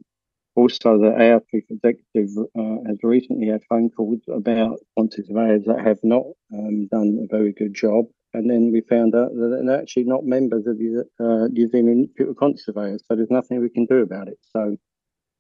also 0.56 0.98
the 0.98 1.42
chief 1.52 1.66
executive 1.70 2.30
uh, 2.58 2.78
has 2.88 2.98
recently 3.04 3.48
had 3.48 3.64
phone 3.70 3.90
calls 3.90 4.22
about 4.34 4.80
quantity 4.96 5.34
that 5.66 5.86
have 5.86 6.00
not 6.04 6.24
um, 6.54 6.88
done 6.88 7.20
a 7.24 7.28
very 7.36 7.52
good 7.52 7.74
job. 7.74 8.06
And 8.34 8.50
then 8.50 8.72
we 8.72 8.82
found 8.82 9.16
out 9.16 9.34
that 9.34 9.64
they're 9.66 9.82
actually 9.82 10.06
not 10.06 10.26
members 10.26 10.68
of 10.68 10.78
the 10.78 11.06
uh, 11.20 11.48
New 11.48 11.70
Zealand 11.70 12.10
Institute 12.10 12.38
of. 12.38 13.00
So 13.08 13.16
there's 13.16 13.32
nothing 13.32 13.62
we 13.62 13.70
can 13.70 13.86
do 13.86 14.00
about 14.00 14.28
it. 14.28 14.38
So 14.52 14.78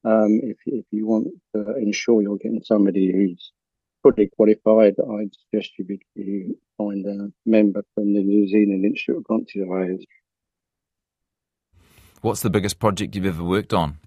um, 0.06 0.40
if, 0.44 0.58
if 0.66 0.86
you 0.92 1.06
want 1.08 1.28
to 1.54 1.76
ensure 1.78 2.22
you're 2.22 2.38
getting 2.38 2.64
somebody 2.64 3.12
who's 3.12 3.52
fully 4.06 4.30
qualified, 4.36 4.96
I'd 5.00 5.32
suggest 5.34 5.72
you, 5.78 5.98
you 6.16 6.58
find 6.78 7.06
a 7.06 7.32
member 7.46 7.84
from 7.96 8.14
the 8.14 8.22
New 8.22 8.48
Zealand 8.48 8.86
Institute 8.86 9.18
of 9.18 9.24
Quantity 9.24 9.62
Surveyors. 9.62 10.06
What's 12.22 12.42
the 12.42 12.50
biggest 12.50 12.80
project 12.80 13.16
you've 13.16 13.26
ever 13.26 13.44
worked 13.44 13.74
on? 13.74 13.98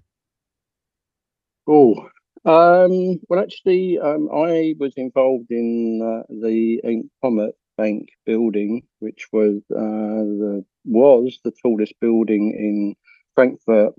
Oh, 1.67 2.09
um, 2.45 3.19
well, 3.27 3.39
actually, 3.41 3.99
um, 3.99 4.29
I 4.33 4.75
was 4.79 4.93
involved 4.95 5.51
in 5.51 6.01
uh, 6.01 6.23
the 6.29 7.03
Comet 7.21 7.55
Bank 7.77 8.09
building, 8.25 8.83
which 8.99 9.27
was 9.31 9.61
uh, 9.71 10.23
the 10.41 10.65
was 10.85 11.39
the 11.43 11.51
tallest 11.61 11.93
building 11.99 12.51
in 12.57 12.95
Frankfurt 13.35 13.93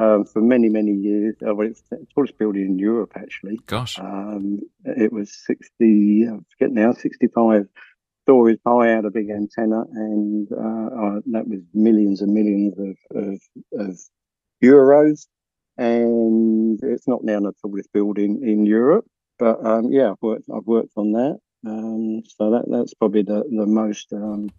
um, 0.00 0.24
for 0.24 0.40
many, 0.40 0.68
many 0.68 0.92
years. 0.92 1.36
Uh, 1.46 1.54
well, 1.54 1.66
it's 1.66 1.82
the 1.90 2.06
tallest 2.14 2.38
building 2.38 2.62
in 2.62 2.78
Europe, 2.78 3.12
actually. 3.16 3.58
Gosh. 3.66 3.98
Um, 3.98 4.60
it 4.84 5.12
was 5.12 5.32
60, 5.46 6.28
I 6.28 6.36
forget 6.56 6.72
now, 6.72 6.92
65 6.92 7.68
stories 8.22 8.58
high, 8.66 8.88
had 8.88 9.04
a 9.04 9.10
big 9.10 9.30
antenna, 9.30 9.84
and 9.90 10.48
uh, 10.52 10.56
uh, 10.56 11.20
that 11.32 11.48
was 11.48 11.60
millions 11.72 12.20
and 12.20 12.34
millions 12.34 12.74
of, 12.78 12.96
of, 13.16 13.40
of, 13.78 13.98
euros. 14.62 15.26
And 15.78 16.78
it's 16.82 17.06
not 17.06 17.24
now 17.24 17.40
the 17.40 17.52
tallest 17.62 17.92
building 17.92 18.40
in 18.42 18.66
Europe. 18.66 19.06
but 19.38 19.64
um, 19.64 19.92
yeah, 19.92 20.10
I've 20.10 20.20
worked 20.20 20.48
I've 20.54 20.66
worked 20.66 20.92
on 20.96 21.12
that. 21.12 21.38
Um, 21.64 22.22
so 22.26 22.50
that 22.50 22.64
that's 22.68 22.94
probably 22.94 23.22
the 23.22 23.44
the 23.44 23.66
most 23.66 24.12
um, 24.12 24.50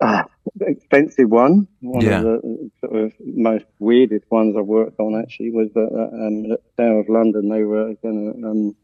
uh, 0.00 0.24
expensive 0.60 1.28
one. 1.30 1.68
One 1.80 2.04
Yeah. 2.04 2.18
of 2.20 2.24
the 2.42 2.70
sort 2.80 2.96
of 3.04 3.12
most 3.24 3.64
weirdest 3.78 4.30
ones 4.30 4.56
I've 4.56 4.66
worked 4.66 4.98
on 4.98 5.20
actually 5.20 5.50
was 5.50 5.68
uh, 5.76 5.80
uh, 5.80 6.26
um, 6.26 6.52
at 6.52 6.60
the 6.76 6.82
Tower 6.82 7.00
of 7.00 7.08
London. 7.08 7.48
They 7.48 7.62
were 7.64 7.94
going 8.02 8.32
to 8.40 8.48
um, 8.48 8.76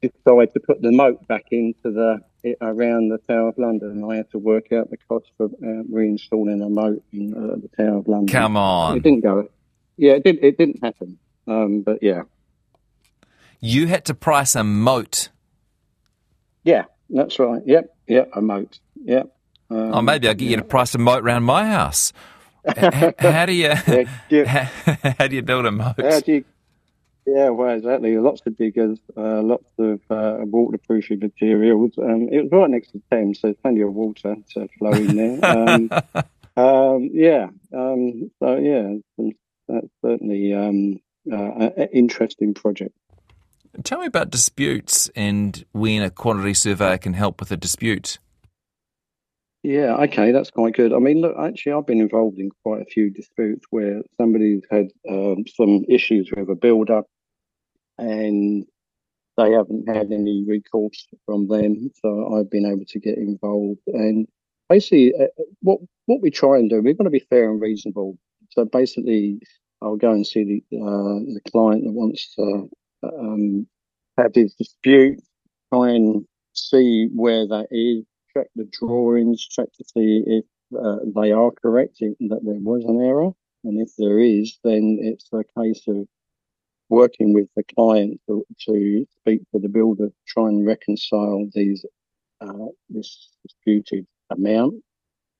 decide 0.00 0.52
to 0.54 0.60
put 0.60 0.82
the 0.82 0.90
moat 0.92 1.26
back 1.28 1.46
into 1.50 1.90
the 1.92 2.20
around 2.60 3.08
the 3.08 3.18
Tower 3.28 3.50
of 3.50 3.58
London, 3.58 3.90
and 3.92 4.12
I 4.12 4.16
had 4.16 4.30
to 4.32 4.38
work 4.38 4.72
out 4.72 4.90
the 4.90 4.96
cost 5.08 5.26
for 5.36 5.46
uh, 5.46 5.82
reinstalling 5.90 6.64
a 6.64 6.68
moat 6.68 7.02
in 7.12 7.32
uh, 7.34 7.56
the 7.56 7.68
Tower 7.76 7.98
of 7.98 8.08
London. 8.08 8.26
Come 8.26 8.56
on, 8.56 8.96
It 8.96 9.02
didn't 9.04 9.20
go. 9.20 9.48
Yeah, 9.96 10.14
it 10.14 10.24
didn't. 10.24 10.42
It 10.42 10.58
didn't 10.58 10.82
happen. 10.82 11.18
Um, 11.46 11.82
but 11.82 11.98
yeah, 12.02 12.22
You 13.60 13.86
had 13.86 14.04
to 14.06 14.14
price 14.14 14.56
a 14.56 14.64
moat. 14.64 15.28
yeah, 16.64 16.84
that's 17.10 17.38
right. 17.38 17.62
Yep, 17.64 17.94
yep, 18.08 18.30
a 18.34 18.40
moat. 18.42 18.80
Yep. 19.04 19.32
Um, 19.72 19.94
Oh, 19.94 20.02
maybe 20.02 20.28
I'll 20.28 20.34
get 20.34 20.48
you 20.48 20.56
to 20.56 20.64
price 20.64 20.94
a 20.94 20.98
moat 20.98 21.24
round 21.24 21.44
my 21.44 21.66
house. 21.66 22.12
H- 22.64 23.14
how 23.18 23.46
do 23.46 23.52
you 23.52 23.72
Yeah, 24.28 24.44
how, 24.44 25.12
how 25.18 25.26
do 25.26 25.34
you 25.36 25.42
build 25.42 25.66
a 25.66 25.72
moat? 25.72 26.00
How 26.00 26.20
do 26.20 26.32
you? 26.32 26.44
Yeah, 27.26 27.50
well, 27.50 27.76
exactly. 27.76 28.16
Lots 28.18 28.42
of 28.46 28.56
diggers, 28.56 28.98
uh, 29.16 29.42
lots 29.42 29.66
of 29.78 30.00
uh, 30.10 30.38
waterproofing 30.40 31.20
materials. 31.20 31.92
Um, 31.96 32.28
it 32.30 32.42
was 32.42 32.48
right 32.52 32.68
next 32.70 32.88
to 32.92 32.98
the 32.98 33.16
Thames, 33.16 33.40
so 33.40 33.54
plenty 33.62 33.80
of 33.82 33.94
water 33.94 34.36
to 34.54 34.68
flow 34.78 34.90
in 34.92 35.16
there. 35.16 35.44
Um, 35.44 35.90
um, 36.56 37.10
yeah. 37.12 37.46
Um, 37.72 38.30
so 38.40 38.56
yeah, 38.56 38.94
that's 39.68 39.86
certainly 40.04 40.52
um, 40.52 41.00
uh, 41.32 41.70
an 41.76 41.88
interesting 41.92 42.54
project. 42.54 42.96
Tell 43.84 44.00
me 44.00 44.06
about 44.06 44.30
disputes 44.30 45.08
and 45.14 45.64
when 45.72 46.02
a 46.02 46.10
quantity 46.10 46.54
surveyor 46.54 46.98
can 46.98 47.14
help 47.14 47.40
with 47.40 47.50
a 47.52 47.56
dispute. 47.56 48.18
Yeah, 49.62 49.96
okay, 50.04 50.32
that's 50.32 50.50
quite 50.50 50.74
good. 50.74 50.92
I 50.92 50.98
mean, 50.98 51.20
look, 51.20 51.36
actually, 51.38 51.72
I've 51.72 51.86
been 51.86 52.00
involved 52.00 52.38
in 52.38 52.50
quite 52.64 52.82
a 52.82 52.86
few 52.86 53.10
disputes 53.10 53.64
where 53.70 54.02
somebody's 54.20 54.62
had 54.70 54.88
um, 55.08 55.44
some 55.54 55.84
issues 55.88 56.30
with 56.34 56.48
a 56.50 56.56
builder 56.56 57.02
and 57.98 58.66
they 59.38 59.52
haven't 59.52 59.88
had 59.88 60.12
any 60.12 60.44
recourse 60.46 61.08
from 61.26 61.48
them. 61.48 61.90
So 62.02 62.36
I've 62.36 62.50
been 62.50 62.66
able 62.66 62.86
to 62.86 63.00
get 63.00 63.18
involved. 63.18 63.80
And 63.88 64.28
basically, 64.68 65.14
uh, 65.20 65.26
what 65.62 65.80
what 66.06 66.22
we 66.22 66.30
try 66.30 66.58
and 66.58 66.70
do, 66.70 66.82
we've 66.82 66.98
got 66.98 67.04
to 67.04 67.10
be 67.10 67.26
fair 67.30 67.50
and 67.50 67.60
reasonable. 67.60 68.18
So 68.50 68.64
basically, 68.66 69.40
I'll 69.82 69.96
go 69.96 70.12
and 70.12 70.26
see 70.26 70.44
the 70.70 70.78
uh, 70.78 71.20
the 71.34 71.40
client 71.52 71.84
that 71.84 71.92
wants 71.92 72.34
to 72.36 72.70
um, 73.04 73.66
have 74.18 74.32
his 74.34 74.54
dispute, 74.54 75.20
try 75.72 75.90
and 75.90 76.26
see 76.54 77.08
where 77.14 77.46
that 77.48 77.68
is, 77.70 78.04
check 78.34 78.48
the 78.56 78.68
drawings, 78.72 79.46
check 79.46 79.72
to 79.72 79.84
see 79.84 80.22
if 80.26 80.44
uh, 80.78 80.98
they 81.14 81.32
are 81.32 81.50
correct, 81.50 81.98
that 82.00 82.40
there 82.42 82.60
was 82.60 82.84
an 82.84 83.00
error. 83.00 83.30
And 83.64 83.80
if 83.80 83.94
there 83.96 84.18
is, 84.18 84.58
then 84.64 84.98
it's 85.00 85.28
a 85.32 85.44
case 85.60 85.86
of 85.86 86.08
working 86.88 87.32
with 87.32 87.48
the 87.56 87.62
client 87.74 88.20
to, 88.26 88.44
to 88.66 89.06
speak 89.20 89.40
to 89.52 89.58
the 89.58 89.68
builder, 89.68 90.10
try 90.26 90.48
and 90.48 90.66
reconcile 90.66 91.48
these 91.54 91.84
uh, 92.40 92.66
this 92.90 93.30
disputed 93.42 94.06
amount, 94.30 94.74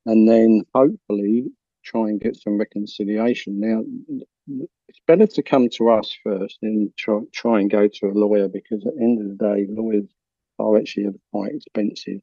and 0.07 0.29
then 0.29 0.63
hopefully 0.75 1.47
try 1.85 2.09
and 2.09 2.21
get 2.21 2.37
some 2.37 2.59
reconciliation. 2.59 3.59
Now, 3.59 3.83
it's 4.89 5.01
better 5.07 5.27
to 5.27 5.43
come 5.43 5.69
to 5.71 5.91
us 5.91 6.17
first 6.23 6.59
than 6.63 6.93
try, 6.97 7.21
try 7.33 7.61
and 7.61 7.71
go 7.71 7.89
to 7.89 8.07
a 8.07 8.15
lawyer 8.15 8.49
because 8.49 8.87
at 8.87 8.95
the 8.95 9.03
end 9.03 9.21
of 9.21 9.37
the 9.37 9.45
day, 9.45 9.67
lawyers 9.69 10.09
are 10.59 10.79
actually 10.79 11.09
quite 11.33 11.55
expensive. 11.55 12.21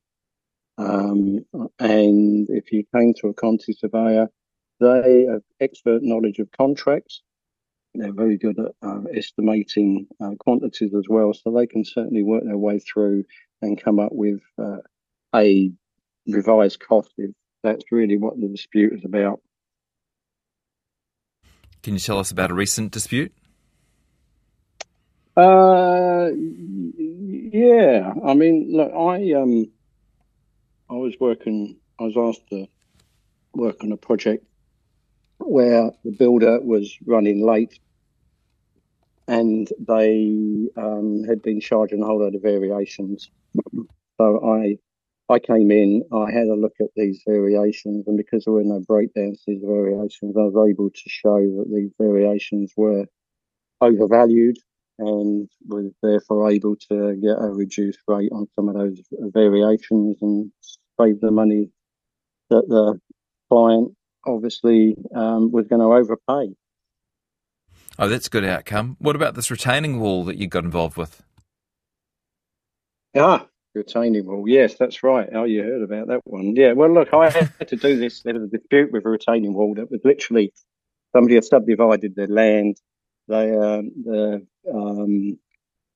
Um, 0.79 1.45
and 1.77 2.47
if 2.49 2.71
you 2.71 2.85
came 2.95 3.13
to 3.15 3.27
a 3.27 3.33
quantity 3.33 3.73
surveyor, 3.73 4.29
they 4.79 5.25
have 5.29 5.41
expert 5.59 6.01
knowledge 6.01 6.39
of 6.39 6.49
contracts. 6.53 7.21
They're 7.93 8.13
very 8.13 8.37
good 8.37 8.57
at 8.59 8.71
uh, 8.81 9.01
estimating 9.13 10.07
uh, 10.21 10.31
quantities 10.39 10.93
as 10.95 11.03
well, 11.09 11.33
so 11.33 11.51
they 11.51 11.67
can 11.67 11.83
certainly 11.83 12.23
work 12.23 12.45
their 12.45 12.57
way 12.57 12.79
through 12.79 13.25
and 13.61 13.81
come 13.81 13.99
up 13.99 14.13
with 14.13 14.39
uh, 14.57 14.77
a 15.35 15.71
revised 16.27 16.79
cost 16.79 17.11
if 17.17 17.31
that's 17.61 17.83
really 17.91 18.17
what 18.17 18.39
the 18.39 18.47
dispute 18.47 18.93
is 18.93 19.03
about. 19.03 19.41
Can 21.83 21.93
you 21.93 21.99
tell 21.99 22.19
us 22.19 22.31
about 22.31 22.51
a 22.51 22.53
recent 22.53 22.91
dispute? 22.91 23.33
Uh, 25.35 26.29
yeah. 27.51 28.13
I 28.25 28.33
mean, 28.33 28.69
look, 28.71 28.93
I 28.93 29.33
um, 29.33 29.71
I 30.89 30.95
was 30.95 31.15
working. 31.19 31.77
I 31.99 32.03
was 32.03 32.17
asked 32.17 32.49
to 32.49 32.67
work 33.53 33.83
on 33.83 33.91
a 33.91 33.97
project 33.97 34.45
where 35.37 35.91
the 36.03 36.11
builder 36.11 36.59
was 36.61 36.97
running 37.05 37.45
late, 37.45 37.79
and 39.27 39.69
they 39.79 40.67
um, 40.75 41.23
had 41.27 41.41
been 41.41 41.61
charging 41.61 42.01
a 42.01 42.05
whole 42.05 42.19
load 42.19 42.35
of 42.35 42.41
variations. 42.41 43.29
So 44.17 44.43
I, 44.43 44.77
I 45.31 45.39
came 45.39 45.69
in. 45.71 46.03
I 46.11 46.31
had 46.31 46.47
a 46.47 46.55
look 46.55 46.73
at 46.81 46.89
these 46.95 47.21
variations, 47.27 48.07
and 48.07 48.17
because 48.17 48.45
there 48.45 48.53
were 48.53 48.63
no 48.63 48.79
breakdowns 48.79 49.43
these 49.45 49.61
variations, 49.63 50.35
I 50.35 50.41
was 50.41 50.69
able 50.69 50.89
to 50.89 51.09
show 51.09 51.37
that 51.37 51.71
these 51.71 51.91
variations 51.99 52.73
were 52.75 53.05
overvalued 53.79 54.57
and 54.99 55.49
was 55.67 55.91
therefore 56.03 56.51
able 56.51 56.75
to 56.75 57.15
get 57.15 57.37
a 57.39 57.47
reduced 57.47 57.99
rate 58.07 58.31
on 58.31 58.47
some 58.55 58.69
of 58.69 58.75
those 58.75 59.01
variations 59.11 60.17
and 60.21 60.51
save 60.99 61.19
the 61.21 61.31
money 61.31 61.69
that 62.49 62.67
the 62.67 62.99
client 63.49 63.95
obviously 64.25 64.95
um, 65.15 65.51
was 65.51 65.67
going 65.67 65.81
to 65.81 65.85
overpay. 65.85 66.53
Oh, 67.97 68.07
that's 68.07 68.27
a 68.27 68.29
good 68.29 68.45
outcome. 68.45 68.97
What 68.99 69.15
about 69.15 69.35
this 69.35 69.51
retaining 69.51 69.99
wall 69.99 70.23
that 70.25 70.37
you 70.37 70.47
got 70.47 70.63
involved 70.63 70.97
with? 70.97 71.21
Ah, 73.15 73.47
retaining 73.75 74.25
wall. 74.25 74.47
Yes, 74.47 74.75
that's 74.75 75.03
right. 75.03 75.27
Oh, 75.33 75.43
you 75.43 75.63
heard 75.63 75.83
about 75.83 76.07
that 76.07 76.21
one. 76.25 76.55
Yeah. 76.55 76.73
Well, 76.73 76.93
look, 76.93 77.13
I 77.13 77.29
had 77.29 77.67
to 77.67 77.75
do 77.75 77.97
this. 77.97 78.21
There 78.21 78.33
was 78.33 78.43
a 78.43 78.47
dispute 78.57 78.91
with 78.91 79.05
a 79.05 79.09
retaining 79.09 79.53
wall 79.53 79.73
that 79.75 79.91
was 79.91 80.01
literally 80.03 80.53
somebody 81.13 81.35
had 81.35 81.43
subdivided 81.43 82.15
their 82.15 82.27
land. 82.27 82.77
They 83.27 83.51
um, 83.51 83.91
the 84.03 84.45
um, 84.73 85.39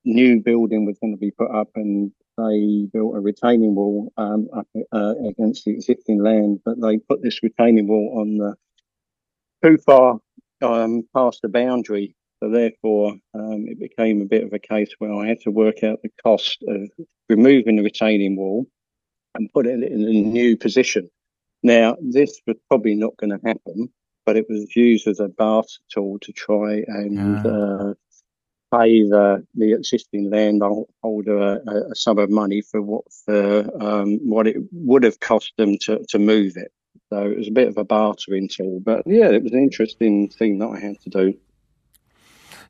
new 0.04 0.40
building 0.40 0.86
was 0.86 0.98
going 1.00 1.14
to 1.14 1.18
be 1.20 1.30
put 1.32 1.50
up, 1.50 1.70
and 1.76 2.12
they 2.38 2.86
built 2.92 3.16
a 3.16 3.20
retaining 3.20 3.74
wall 3.74 4.12
um, 4.16 4.48
up 4.56 4.68
uh, 4.92 5.14
against 5.28 5.64
the 5.64 5.72
existing 5.72 6.22
land. 6.22 6.60
But 6.64 6.80
they 6.80 6.98
put 6.98 7.22
this 7.22 7.40
retaining 7.42 7.88
wall 7.88 8.18
on 8.20 8.38
the 8.38 8.54
too 9.62 9.78
far 9.78 10.18
um, 10.62 11.02
past 11.14 11.40
the 11.42 11.48
boundary. 11.48 12.16
So 12.42 12.50
therefore, 12.50 13.14
um, 13.34 13.66
it 13.68 13.80
became 13.80 14.20
a 14.22 14.26
bit 14.26 14.44
of 14.44 14.52
a 14.52 14.58
case 14.58 14.90
where 14.98 15.12
I 15.14 15.28
had 15.28 15.40
to 15.42 15.50
work 15.50 15.82
out 15.82 16.00
the 16.02 16.10
cost 16.22 16.62
of 16.68 16.90
removing 17.28 17.76
the 17.76 17.82
retaining 17.82 18.36
wall 18.36 18.66
and 19.34 19.52
put 19.52 19.66
it 19.66 19.82
in 19.82 20.02
a 20.04 20.12
new 20.12 20.56
position. 20.56 21.10
Now, 21.62 21.96
this 22.02 22.40
was 22.46 22.56
probably 22.68 22.94
not 22.94 23.16
going 23.16 23.30
to 23.30 23.46
happen, 23.46 23.90
but 24.26 24.36
it 24.36 24.46
was 24.48 24.74
used 24.76 25.06
as 25.08 25.20
a 25.20 25.28
barter 25.28 25.68
tool 25.92 26.18
to 26.20 26.32
try 26.32 26.82
and 26.86 27.18
Ah. 27.20 27.48
uh, 27.90 27.94
pay 28.76 29.02
the 29.02 29.46
the 29.54 29.72
existing 29.72 30.30
landholder 30.30 31.60
a, 31.66 31.90
a 31.90 31.94
sum 31.94 32.18
of 32.18 32.30
money 32.30 32.62
for 32.62 32.82
what 32.82 33.04
for 33.24 33.60
um, 33.82 34.18
what 34.28 34.46
it 34.46 34.56
would 34.72 35.04
have 35.04 35.20
cost 35.20 35.52
them 35.56 35.76
to, 35.82 36.04
to 36.08 36.18
move 36.18 36.56
it. 36.56 36.72
So 37.10 37.30
it 37.30 37.38
was 37.38 37.48
a 37.48 37.52
bit 37.52 37.68
of 37.68 37.76
a 37.76 37.84
bartering 37.84 38.48
tool, 38.48 38.80
but 38.80 39.02
yeah, 39.06 39.28
it 39.28 39.42
was 39.42 39.52
an 39.52 39.62
interesting 39.62 40.28
thing 40.28 40.58
that 40.58 40.68
I 40.68 40.78
had 40.78 41.00
to 41.02 41.10
do. 41.10 41.34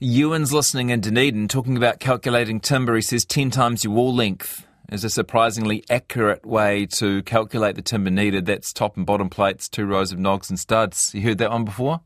Ewan's 0.01 0.53
listening 0.53 0.90
in 0.90 1.01
Dunedin 1.01 1.49
talking 1.49 1.77
about 1.77 2.01
calculating 2.01 2.61
timber. 2.61 2.97
He 2.97 3.01
says 3.01 3.25
10 3.25 3.51
times 3.51 3.85
your 3.85 3.93
wall 3.93 4.14
length 4.14 4.67
is 4.90 5.05
a 5.05 5.11
surprisingly 5.11 5.85
accurate 5.88 6.45
way 6.45 6.87
to 6.87 7.23
calculate 7.23 7.77
the 7.77 7.83
timber 7.83 8.11
needed. 8.11 8.45
That's 8.45 8.73
top 8.73 8.97
and 8.97 9.07
bottom 9.07 9.31
plates, 9.31 9.69
two 9.69 9.87
rows 9.87 10.12
of 10.12 10.19
nogs 10.19 10.51
and 10.51 10.59
studs. 10.59 11.14
You 11.14 11.23
heard 11.23 11.38
that 11.38 11.51
one 11.51 11.64
before? 11.64 12.01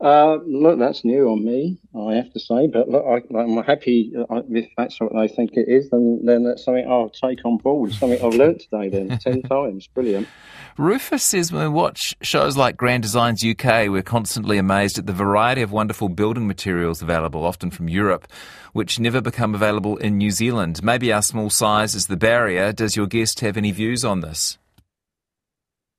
Uh, 0.00 0.38
look, 0.44 0.78
that's 0.78 1.04
new 1.04 1.28
on 1.28 1.44
me, 1.44 1.78
I 1.96 2.14
have 2.14 2.32
to 2.32 2.40
say. 2.40 2.66
But 2.66 2.88
look, 2.88 3.04
I, 3.06 3.38
I'm 3.38 3.56
happy 3.62 4.12
uh, 4.16 4.42
if 4.50 4.68
that's 4.76 5.00
what 5.00 5.12
they 5.14 5.28
think 5.28 5.52
it 5.54 5.68
is. 5.68 5.88
Then, 5.90 6.20
then 6.24 6.44
that's 6.44 6.64
something 6.64 6.86
I'll 6.86 7.10
take 7.10 7.44
on 7.44 7.58
board. 7.58 7.92
Something 7.92 8.20
I've 8.22 8.34
learnt 8.34 8.60
today. 8.60 8.88
Then 8.88 9.18
ten 9.22 9.42
times, 9.42 9.86
brilliant. 9.86 10.28
Rufus 10.76 11.22
says 11.22 11.52
when 11.52 11.62
we 11.62 11.68
watch 11.68 12.16
shows 12.20 12.56
like 12.56 12.76
Grand 12.76 13.04
Designs 13.04 13.44
UK, 13.44 13.88
we're 13.88 14.02
constantly 14.02 14.58
amazed 14.58 14.98
at 14.98 15.06
the 15.06 15.12
variety 15.12 15.62
of 15.62 15.70
wonderful 15.70 16.08
building 16.08 16.48
materials 16.48 17.00
available, 17.00 17.44
often 17.44 17.70
from 17.70 17.88
Europe, 17.88 18.26
which 18.72 18.98
never 18.98 19.20
become 19.20 19.54
available 19.54 19.96
in 19.98 20.18
New 20.18 20.32
Zealand. 20.32 20.82
Maybe 20.82 21.12
our 21.12 21.22
small 21.22 21.48
size 21.48 21.94
is 21.94 22.08
the 22.08 22.16
barrier. 22.16 22.72
Does 22.72 22.96
your 22.96 23.06
guest 23.06 23.40
have 23.40 23.56
any 23.56 23.70
views 23.70 24.04
on 24.04 24.20
this? 24.20 24.58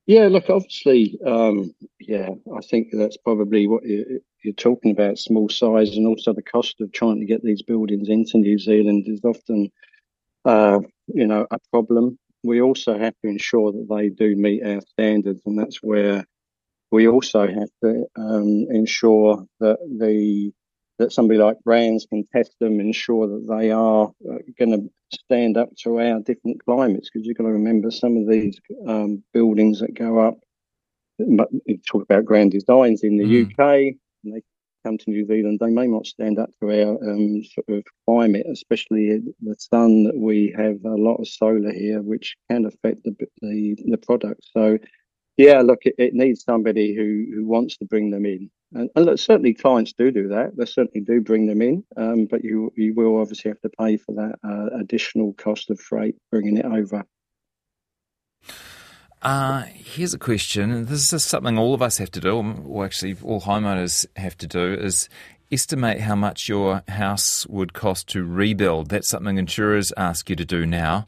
Yeah, 0.06 0.28
look, 0.28 0.48
obviously, 0.48 1.18
um, 1.26 1.74
yeah, 1.98 2.28
I 2.56 2.60
think 2.60 2.88
that's 2.92 3.16
probably 3.16 3.66
what 3.66 3.84
you, 3.84 4.20
are 4.46 4.52
talking 4.52 4.92
about 4.92 5.18
small 5.18 5.48
size 5.48 5.96
and 5.96 6.06
also 6.06 6.32
the 6.32 6.42
cost 6.42 6.80
of 6.80 6.92
trying 6.92 7.18
to 7.18 7.26
get 7.26 7.42
these 7.42 7.62
buildings 7.62 8.08
into 8.08 8.38
New 8.38 8.58
Zealand 8.58 9.04
is 9.08 9.24
often, 9.24 9.72
uh, 10.44 10.80
you 11.08 11.26
know, 11.26 11.46
a 11.50 11.58
problem. 11.72 12.18
We 12.44 12.60
also 12.62 12.98
have 12.98 13.14
to 13.22 13.28
ensure 13.28 13.72
that 13.72 13.86
they 13.90 14.10
do 14.10 14.36
meet 14.36 14.64
our 14.64 14.80
standards, 14.82 15.42
and 15.46 15.58
that's 15.58 15.82
where 15.82 16.24
we 16.92 17.08
also 17.08 17.46
have 17.48 17.70
to 17.84 18.06
um, 18.16 18.66
ensure 18.70 19.44
that 19.60 19.78
the 19.98 20.52
that 20.98 21.12
somebody 21.12 21.38
like 21.40 21.58
BRANZ 21.66 22.08
can 22.08 22.24
test 22.34 22.52
them, 22.60 22.80
ensure 22.80 23.28
that 23.28 23.46
they 23.58 23.70
are 23.70 24.08
uh, 24.30 24.38
going 24.58 24.72
to 24.72 24.90
stand 25.12 25.56
up 25.56 25.68
to 25.82 26.00
our 26.00 26.20
different 26.20 26.64
climates. 26.64 27.10
Because 27.10 27.26
you've 27.26 27.36
got 27.36 27.44
to 27.44 27.52
remember 27.52 27.90
some 27.90 28.16
of 28.16 28.28
these 28.28 28.58
um, 28.86 29.22
buildings 29.32 29.80
that 29.80 29.94
go 29.94 30.18
up. 30.18 30.38
But 31.18 31.48
you 31.64 31.78
talk 31.90 32.02
about 32.02 32.26
grand 32.26 32.52
designs 32.52 33.02
in 33.02 33.16
the 33.16 33.24
mm. 33.24 33.46
UK, 33.46 33.96
and 34.24 34.34
they 34.34 34.42
come 34.86 34.98
to 34.98 35.10
New 35.10 35.26
Zealand, 35.26 35.58
they 35.60 35.70
may 35.70 35.86
not 35.86 36.06
stand 36.06 36.38
up 36.38 36.50
to 36.60 36.70
our 36.70 37.10
um, 37.10 37.42
sort 37.44 37.78
of 37.78 37.84
climate, 38.06 38.46
especially 38.50 39.20
the 39.40 39.56
sun. 39.58 40.04
That 40.04 40.16
we 40.16 40.54
have 40.56 40.84
a 40.84 40.94
lot 40.94 41.16
of 41.16 41.26
solar 41.26 41.72
here, 41.72 42.02
which 42.02 42.36
can 42.50 42.66
affect 42.66 43.02
the 43.04 43.14
the, 43.42 43.76
the 43.86 43.98
product. 43.98 44.42
So 44.52 44.78
yeah, 45.36 45.60
look, 45.60 45.80
it, 45.84 45.94
it, 45.98 46.14
needs 46.14 46.44
somebody 46.44 46.94
who, 46.94 47.26
who 47.34 47.46
wants 47.46 47.76
to 47.78 47.84
bring 47.84 48.10
them 48.10 48.24
in. 48.24 48.50
And, 48.72 48.90
and 48.96 49.06
look, 49.06 49.18
certainly 49.18 49.54
clients 49.54 49.92
do 49.92 50.10
do 50.10 50.28
that. 50.28 50.56
They 50.56 50.64
certainly 50.64 51.04
do 51.04 51.20
bring 51.20 51.46
them 51.46 51.62
in, 51.62 51.84
um, 51.96 52.26
but 52.26 52.42
you 52.42 52.72
you 52.76 52.94
will 52.94 53.20
obviously 53.20 53.50
have 53.50 53.60
to 53.60 53.68
pay 53.68 53.96
for 53.96 54.14
that 54.14 54.38
uh, 54.42 54.78
additional 54.78 55.34
cost 55.34 55.70
of 55.70 55.80
freight 55.80 56.16
bringing 56.30 56.56
it 56.56 56.64
over. 56.64 57.04
Uh, 59.22 59.62
here's 59.74 60.14
a 60.14 60.18
question, 60.18 60.70
and 60.70 60.88
this 60.88 61.12
is 61.12 61.24
something 61.24 61.58
all 61.58 61.74
of 61.74 61.82
us 61.82 61.98
have 61.98 62.10
to 62.12 62.20
do, 62.20 62.36
or 62.66 62.84
actually 62.84 63.16
all 63.22 63.40
homeowners 63.40 64.06
have 64.16 64.36
to 64.38 64.46
do, 64.46 64.74
is 64.74 65.08
estimate 65.50 66.00
how 66.00 66.14
much 66.14 66.48
your 66.48 66.82
house 66.88 67.46
would 67.46 67.72
cost 67.72 68.08
to 68.08 68.24
rebuild. 68.24 68.88
That's 68.88 69.08
something 69.08 69.38
insurers 69.38 69.92
ask 69.96 70.28
you 70.28 70.36
to 70.36 70.44
do 70.44 70.66
now. 70.66 71.06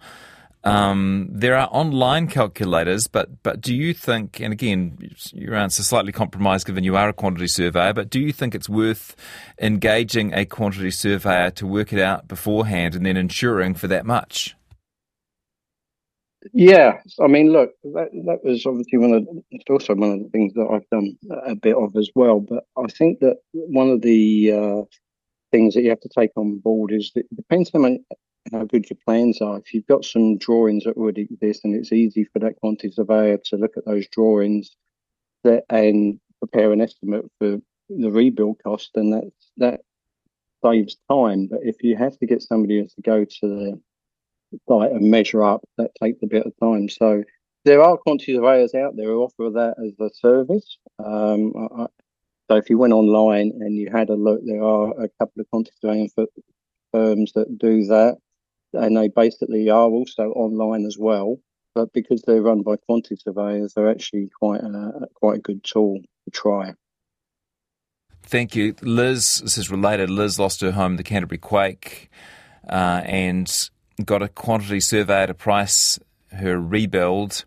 Um, 0.65 1.29
there 1.31 1.57
are 1.57 1.69
online 1.71 2.27
calculators, 2.27 3.07
but 3.07 3.43
but 3.43 3.61
do 3.61 3.75
you 3.75 3.95
think, 3.95 4.41
and 4.41 4.53
again, 4.53 4.99
your 5.33 5.55
answer 5.55 5.83
slightly 5.83 6.13
compromised 6.13 6.67
given 6.67 6.85
you 6.85 6.97
are 6.97 7.09
a 7.09 7.13
quantity 7.13 7.47
surveyor, 7.47 7.95
but 7.95 8.11
do 8.11 8.21
you 8.21 8.33
think 8.33 8.55
it's 8.55 8.69
worth 8.69 9.15
engaging 9.61 10.35
a 10.35 10.45
quantity 10.45 10.91
surveyor 10.91 11.51
to 11.53 11.67
work 11.67 11.93
it 11.93 12.01
out 12.01 12.27
beforehand 12.27 12.95
and 12.95 13.07
then 13.07 13.17
insuring 13.17 13.75
for 13.75 13.87
that 13.87 14.05
much? 14.05 14.57
Yeah, 16.53 17.01
I 17.21 17.27
mean, 17.27 17.53
look, 17.53 17.71
that 17.85 18.11
that 18.27 18.45
was 18.45 18.65
obviously 18.67 18.99
one 18.99 19.13
of 19.13 19.27
it's 19.51 19.65
also 19.69 19.95
one 19.95 20.13
of 20.13 20.23
the 20.23 20.29
things 20.31 20.55
that 20.55 20.69
I've 20.71 20.89
done 20.91 21.17
a 21.47 21.55
bit 21.55 21.77
of 21.77 21.95
as 21.97 22.11
well. 22.15 22.41
But 22.41 22.65
I 22.77 22.87
think 22.89 23.21
that 23.21 23.39
one 23.53 23.91
of 23.91 24.03
the 24.03 24.53
uh, 24.53 24.83
things 25.51 25.75
that 25.75 25.83
you 25.83 25.91
have 25.91 26.01
to 26.01 26.09
take 26.09 26.31
on 26.37 26.59
board 26.59 26.93
is 26.93 27.13
that 27.15 27.21
it 27.21 27.37
depends 27.37 27.71
how 27.73 27.81
many 27.81 28.01
how 28.53 28.65
good 28.65 28.89
your 28.89 28.99
plans 29.05 29.41
are. 29.41 29.59
If 29.59 29.75
you've 29.75 29.87
got 29.87 30.05
some 30.05 30.39
drawings 30.39 30.85
that 30.85 30.97
already 30.97 31.23
exist, 31.31 31.65
and 31.65 31.75
it's 31.75 31.93
easy 31.93 32.25
for 32.25 32.39
that 32.41 32.57
quantity 32.61 32.91
surveyor 32.91 33.39
to 33.47 33.57
look 33.57 33.77
at 33.77 33.85
those 33.85 34.09
drawings 34.09 34.77
that, 35.45 35.65
and 35.71 36.19
prepare 36.39 36.73
an 36.73 36.81
estimate 36.81 37.25
for 37.39 37.59
the 37.89 38.11
rebuild 38.11 38.61
cost, 38.63 38.91
then 38.95 39.11
that 39.11 39.31
that 39.57 39.81
saves 40.65 40.97
time. 41.11 41.49
But 41.51 41.61
if 41.63 41.83
you 41.83 41.97
have 41.97 42.19
to 42.19 42.27
get 42.27 42.43
somebody 42.43 42.83
to 42.85 43.03
go 43.03 43.25
to 43.25 43.41
the 43.43 43.81
site 44.69 44.93
and 44.93 45.11
measure 45.11 45.43
up, 45.43 45.63
that 45.77 45.91
takes 46.03 46.23
a 46.23 46.27
bit 46.27 46.47
of 46.47 46.53
time. 46.63 46.89
So 46.89 47.25
there 47.65 47.83
are 47.83 47.97
quantity 47.97 48.35
surveyors 48.35 48.75
out 48.75 48.97
there 48.97 49.07
who 49.07 49.23
offer 49.23 49.51
that 49.51 49.75
as 49.85 49.93
a 50.01 50.11
service. 50.15 50.79
Um, 51.05 51.53
I, 51.57 51.87
so 52.51 52.57
if 52.57 52.71
you 52.71 52.79
went 52.79 52.95
online 52.95 53.53
and 53.61 53.77
you 53.77 53.91
had 53.93 54.09
a 54.09 54.15
look, 54.15 54.41
there 54.45 54.63
are 54.63 54.91
a 54.93 55.09
couple 55.21 55.41
of 55.41 55.51
quantity 55.51 55.77
surveying 55.81 56.11
firms 56.93 57.33
that 57.35 57.59
do 57.59 57.85
that 57.87 58.17
and 58.79 58.97
they 58.97 59.09
basically 59.09 59.69
are 59.71 59.89
also 59.89 60.31
online 60.31 60.87
as 60.87 60.97
well. 60.99 61.39
But 61.75 61.93
because 61.93 62.23
they're 62.23 62.43
run 62.43 62.63
by 62.63 62.77
quantity 62.77 63.17
surveyors, 63.17 63.75
they're 63.75 63.91
actually 63.91 64.31
quite 64.39 64.63
a, 64.63 65.07
quite 65.15 65.39
a 65.39 65.41
good 65.41 65.63
tool 65.63 66.01
to 66.25 66.31
try. 66.31 66.75
Thank 68.23 68.57
you, 68.57 68.75
Liz. 68.83 69.41
This 69.43 69.59
is 69.59 69.71
related. 69.71 70.11
Liz 70.11 70.39
lost 70.39 70.61
her 70.61 70.73
home, 70.73 70.97
the 70.97 71.05
Canterbury 71.05 71.39
Quake, 71.39 72.11
uh, 72.69 73.03
and 73.05 73.71
got 74.05 74.23
a 74.23 74.29
quantity 74.29 74.81
surveyor 74.81 75.29
to 75.29 75.35
price 75.35 75.99
her 76.33 76.61
rebuild. 76.61 77.45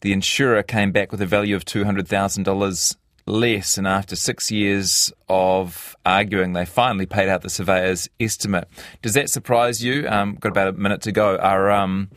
The 0.00 0.12
insurer 0.12 0.62
came 0.62 0.92
back 0.92 1.12
with 1.12 1.20
a 1.20 1.26
value 1.26 1.54
of 1.56 1.64
two 1.64 1.84
hundred 1.84 2.08
thousand 2.08 2.44
dollars 2.44 2.96
less, 3.26 3.78
and 3.78 3.86
after 3.86 4.16
six 4.16 4.50
years 4.50 5.12
of 5.28 5.96
arguing, 6.04 6.52
they 6.52 6.64
finally 6.64 7.06
paid 7.06 7.28
out 7.28 7.42
the 7.42 7.50
surveyor's 7.50 8.08
estimate. 8.18 8.68
Does 9.00 9.14
that 9.14 9.30
surprise 9.30 9.82
you? 9.82 10.08
Um, 10.08 10.36
got 10.40 10.50
about 10.50 10.68
a 10.68 10.72
minute 10.72 11.02
to 11.02 11.12
go. 11.12 11.36
Are 11.36 11.70
um, 11.70 12.10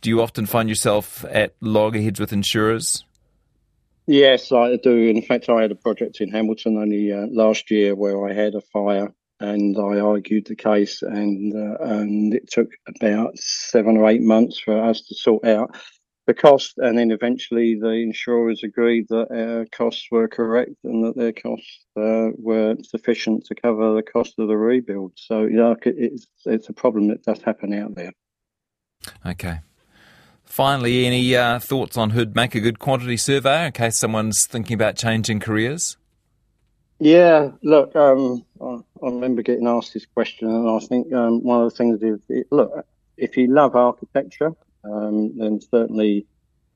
do 0.00 0.10
you 0.10 0.20
often 0.20 0.46
find 0.46 0.68
yourself 0.68 1.24
at 1.30 1.54
loggerheads 1.60 2.20
with 2.20 2.32
insurers? 2.32 3.04
Yes, 4.06 4.52
I 4.52 4.76
do. 4.76 4.96
In 4.96 5.22
fact, 5.22 5.48
I 5.48 5.62
had 5.62 5.72
a 5.72 5.76
project 5.76 6.20
in 6.20 6.30
Hamilton 6.30 6.76
only 6.76 7.10
uh, 7.10 7.26
last 7.30 7.70
year 7.70 7.94
where 7.94 8.28
I 8.28 8.34
had 8.34 8.54
a 8.54 8.60
fire 8.60 9.14
and 9.40 9.76
I 9.76 9.98
argued 9.98 10.46
the 10.46 10.56
case, 10.56 11.02
and 11.02 11.54
uh, 11.54 11.76
and 11.80 12.34
it 12.34 12.50
took 12.50 12.70
about 12.88 13.36
seven 13.38 13.96
or 13.96 14.08
eight 14.08 14.22
months 14.22 14.58
for 14.58 14.80
us 14.80 15.00
to 15.02 15.14
sort 15.14 15.44
out 15.44 15.76
the 16.26 16.34
cost, 16.34 16.74
and 16.78 16.96
then 16.98 17.10
eventually 17.10 17.78
the 17.78 17.90
insurers 17.90 18.62
agreed 18.62 19.06
that 19.08 19.28
our 19.30 19.66
costs 19.66 20.06
were 20.10 20.28
correct 20.28 20.76
and 20.84 21.04
that 21.04 21.16
their 21.16 21.32
costs 21.32 21.84
uh, 21.96 22.30
were 22.36 22.76
sufficient 22.82 23.44
to 23.46 23.54
cover 23.54 23.94
the 23.94 24.02
cost 24.02 24.34
of 24.38 24.48
the 24.48 24.56
rebuild. 24.56 25.12
So, 25.16 25.44
yeah, 25.44 25.74
it's 25.84 26.26
it's 26.46 26.68
a 26.68 26.72
problem 26.72 27.08
that 27.08 27.22
does 27.22 27.42
happen 27.42 27.74
out 27.74 27.94
there. 27.94 28.12
Okay. 29.26 29.60
Finally, 30.44 31.06
any 31.06 31.34
uh, 31.34 31.58
thoughts 31.58 31.96
on 31.96 32.10
who'd 32.10 32.36
make 32.36 32.54
a 32.54 32.60
good 32.60 32.78
quantity 32.78 33.16
surveyor 33.16 33.66
in 33.66 33.72
case 33.72 33.96
someone's 33.96 34.46
thinking 34.46 34.74
about 34.74 34.96
changing 34.96 35.40
careers? 35.40 35.96
Yeah, 37.00 37.50
look, 37.62 37.96
um, 37.96 38.44
I, 38.60 38.78
I, 39.02 39.08
remember 39.10 39.42
getting 39.42 39.66
asked 39.66 39.94
this 39.94 40.06
question, 40.06 40.48
and 40.48 40.68
I 40.68 40.78
think 40.78 41.12
um, 41.12 41.42
one 41.42 41.62
of 41.62 41.70
the 41.70 41.76
things 41.76 42.02
is, 42.02 42.46
look, 42.50 42.86
if 43.16 43.36
you 43.36 43.48
love 43.48 43.74
architecture, 43.74 44.52
um, 44.84 45.36
then 45.38 45.60
certainly 45.60 46.26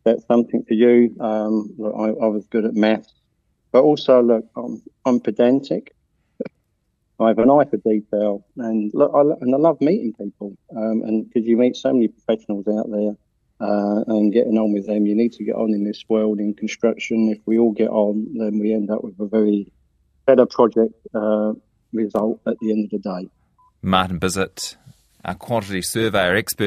that's 0.04 0.26
something 0.26 0.64
for 0.66 0.74
you. 0.74 1.14
Um, 1.20 1.74
look, 1.78 1.94
I, 1.96 2.08
I, 2.24 2.28
was 2.28 2.46
good 2.46 2.64
at 2.64 2.74
maths, 2.74 3.12
but 3.72 3.82
also 3.82 4.22
look, 4.22 4.46
I'm, 4.56 4.82
I'm 5.04 5.20
pedantic. 5.20 5.94
I 7.20 7.28
have 7.28 7.38
an 7.38 7.50
eye 7.50 7.64
for 7.64 7.78
detail, 7.78 8.46
and 8.56 8.92
look, 8.94 9.10
I, 9.14 9.20
and 9.20 9.54
I 9.54 9.58
love 9.58 9.80
meeting 9.80 10.12
people. 10.12 10.56
Um, 10.74 11.02
and 11.02 11.28
because 11.28 11.46
you 11.48 11.56
meet 11.56 11.76
so 11.76 11.92
many 11.92 12.08
professionals 12.08 12.66
out 12.68 12.90
there, 12.90 13.16
uh, 13.60 14.04
and 14.06 14.32
getting 14.32 14.56
on 14.56 14.72
with 14.72 14.86
them, 14.86 15.06
you 15.06 15.16
need 15.16 15.32
to 15.32 15.44
get 15.44 15.56
on 15.56 15.74
in 15.74 15.84
this 15.84 16.04
world 16.08 16.38
in 16.38 16.54
construction. 16.54 17.28
If 17.28 17.40
we 17.44 17.58
all 17.58 17.72
get 17.72 17.88
on, 17.88 18.38
then 18.38 18.58
we 18.58 18.72
end 18.72 18.90
up 18.90 19.02
with 19.02 19.18
a 19.18 19.26
very 19.26 19.72
better 20.26 20.46
project 20.46 20.94
uh, 21.14 21.54
result 21.92 22.40
at 22.46 22.58
the 22.60 22.70
end 22.70 22.84
of 22.84 22.90
the 22.90 22.98
day. 22.98 23.28
Martin 23.82 24.20
Bisset, 24.20 24.76
our 25.24 25.34
quantity 25.34 25.82
surveyor 25.82 26.36
expert. 26.36 26.66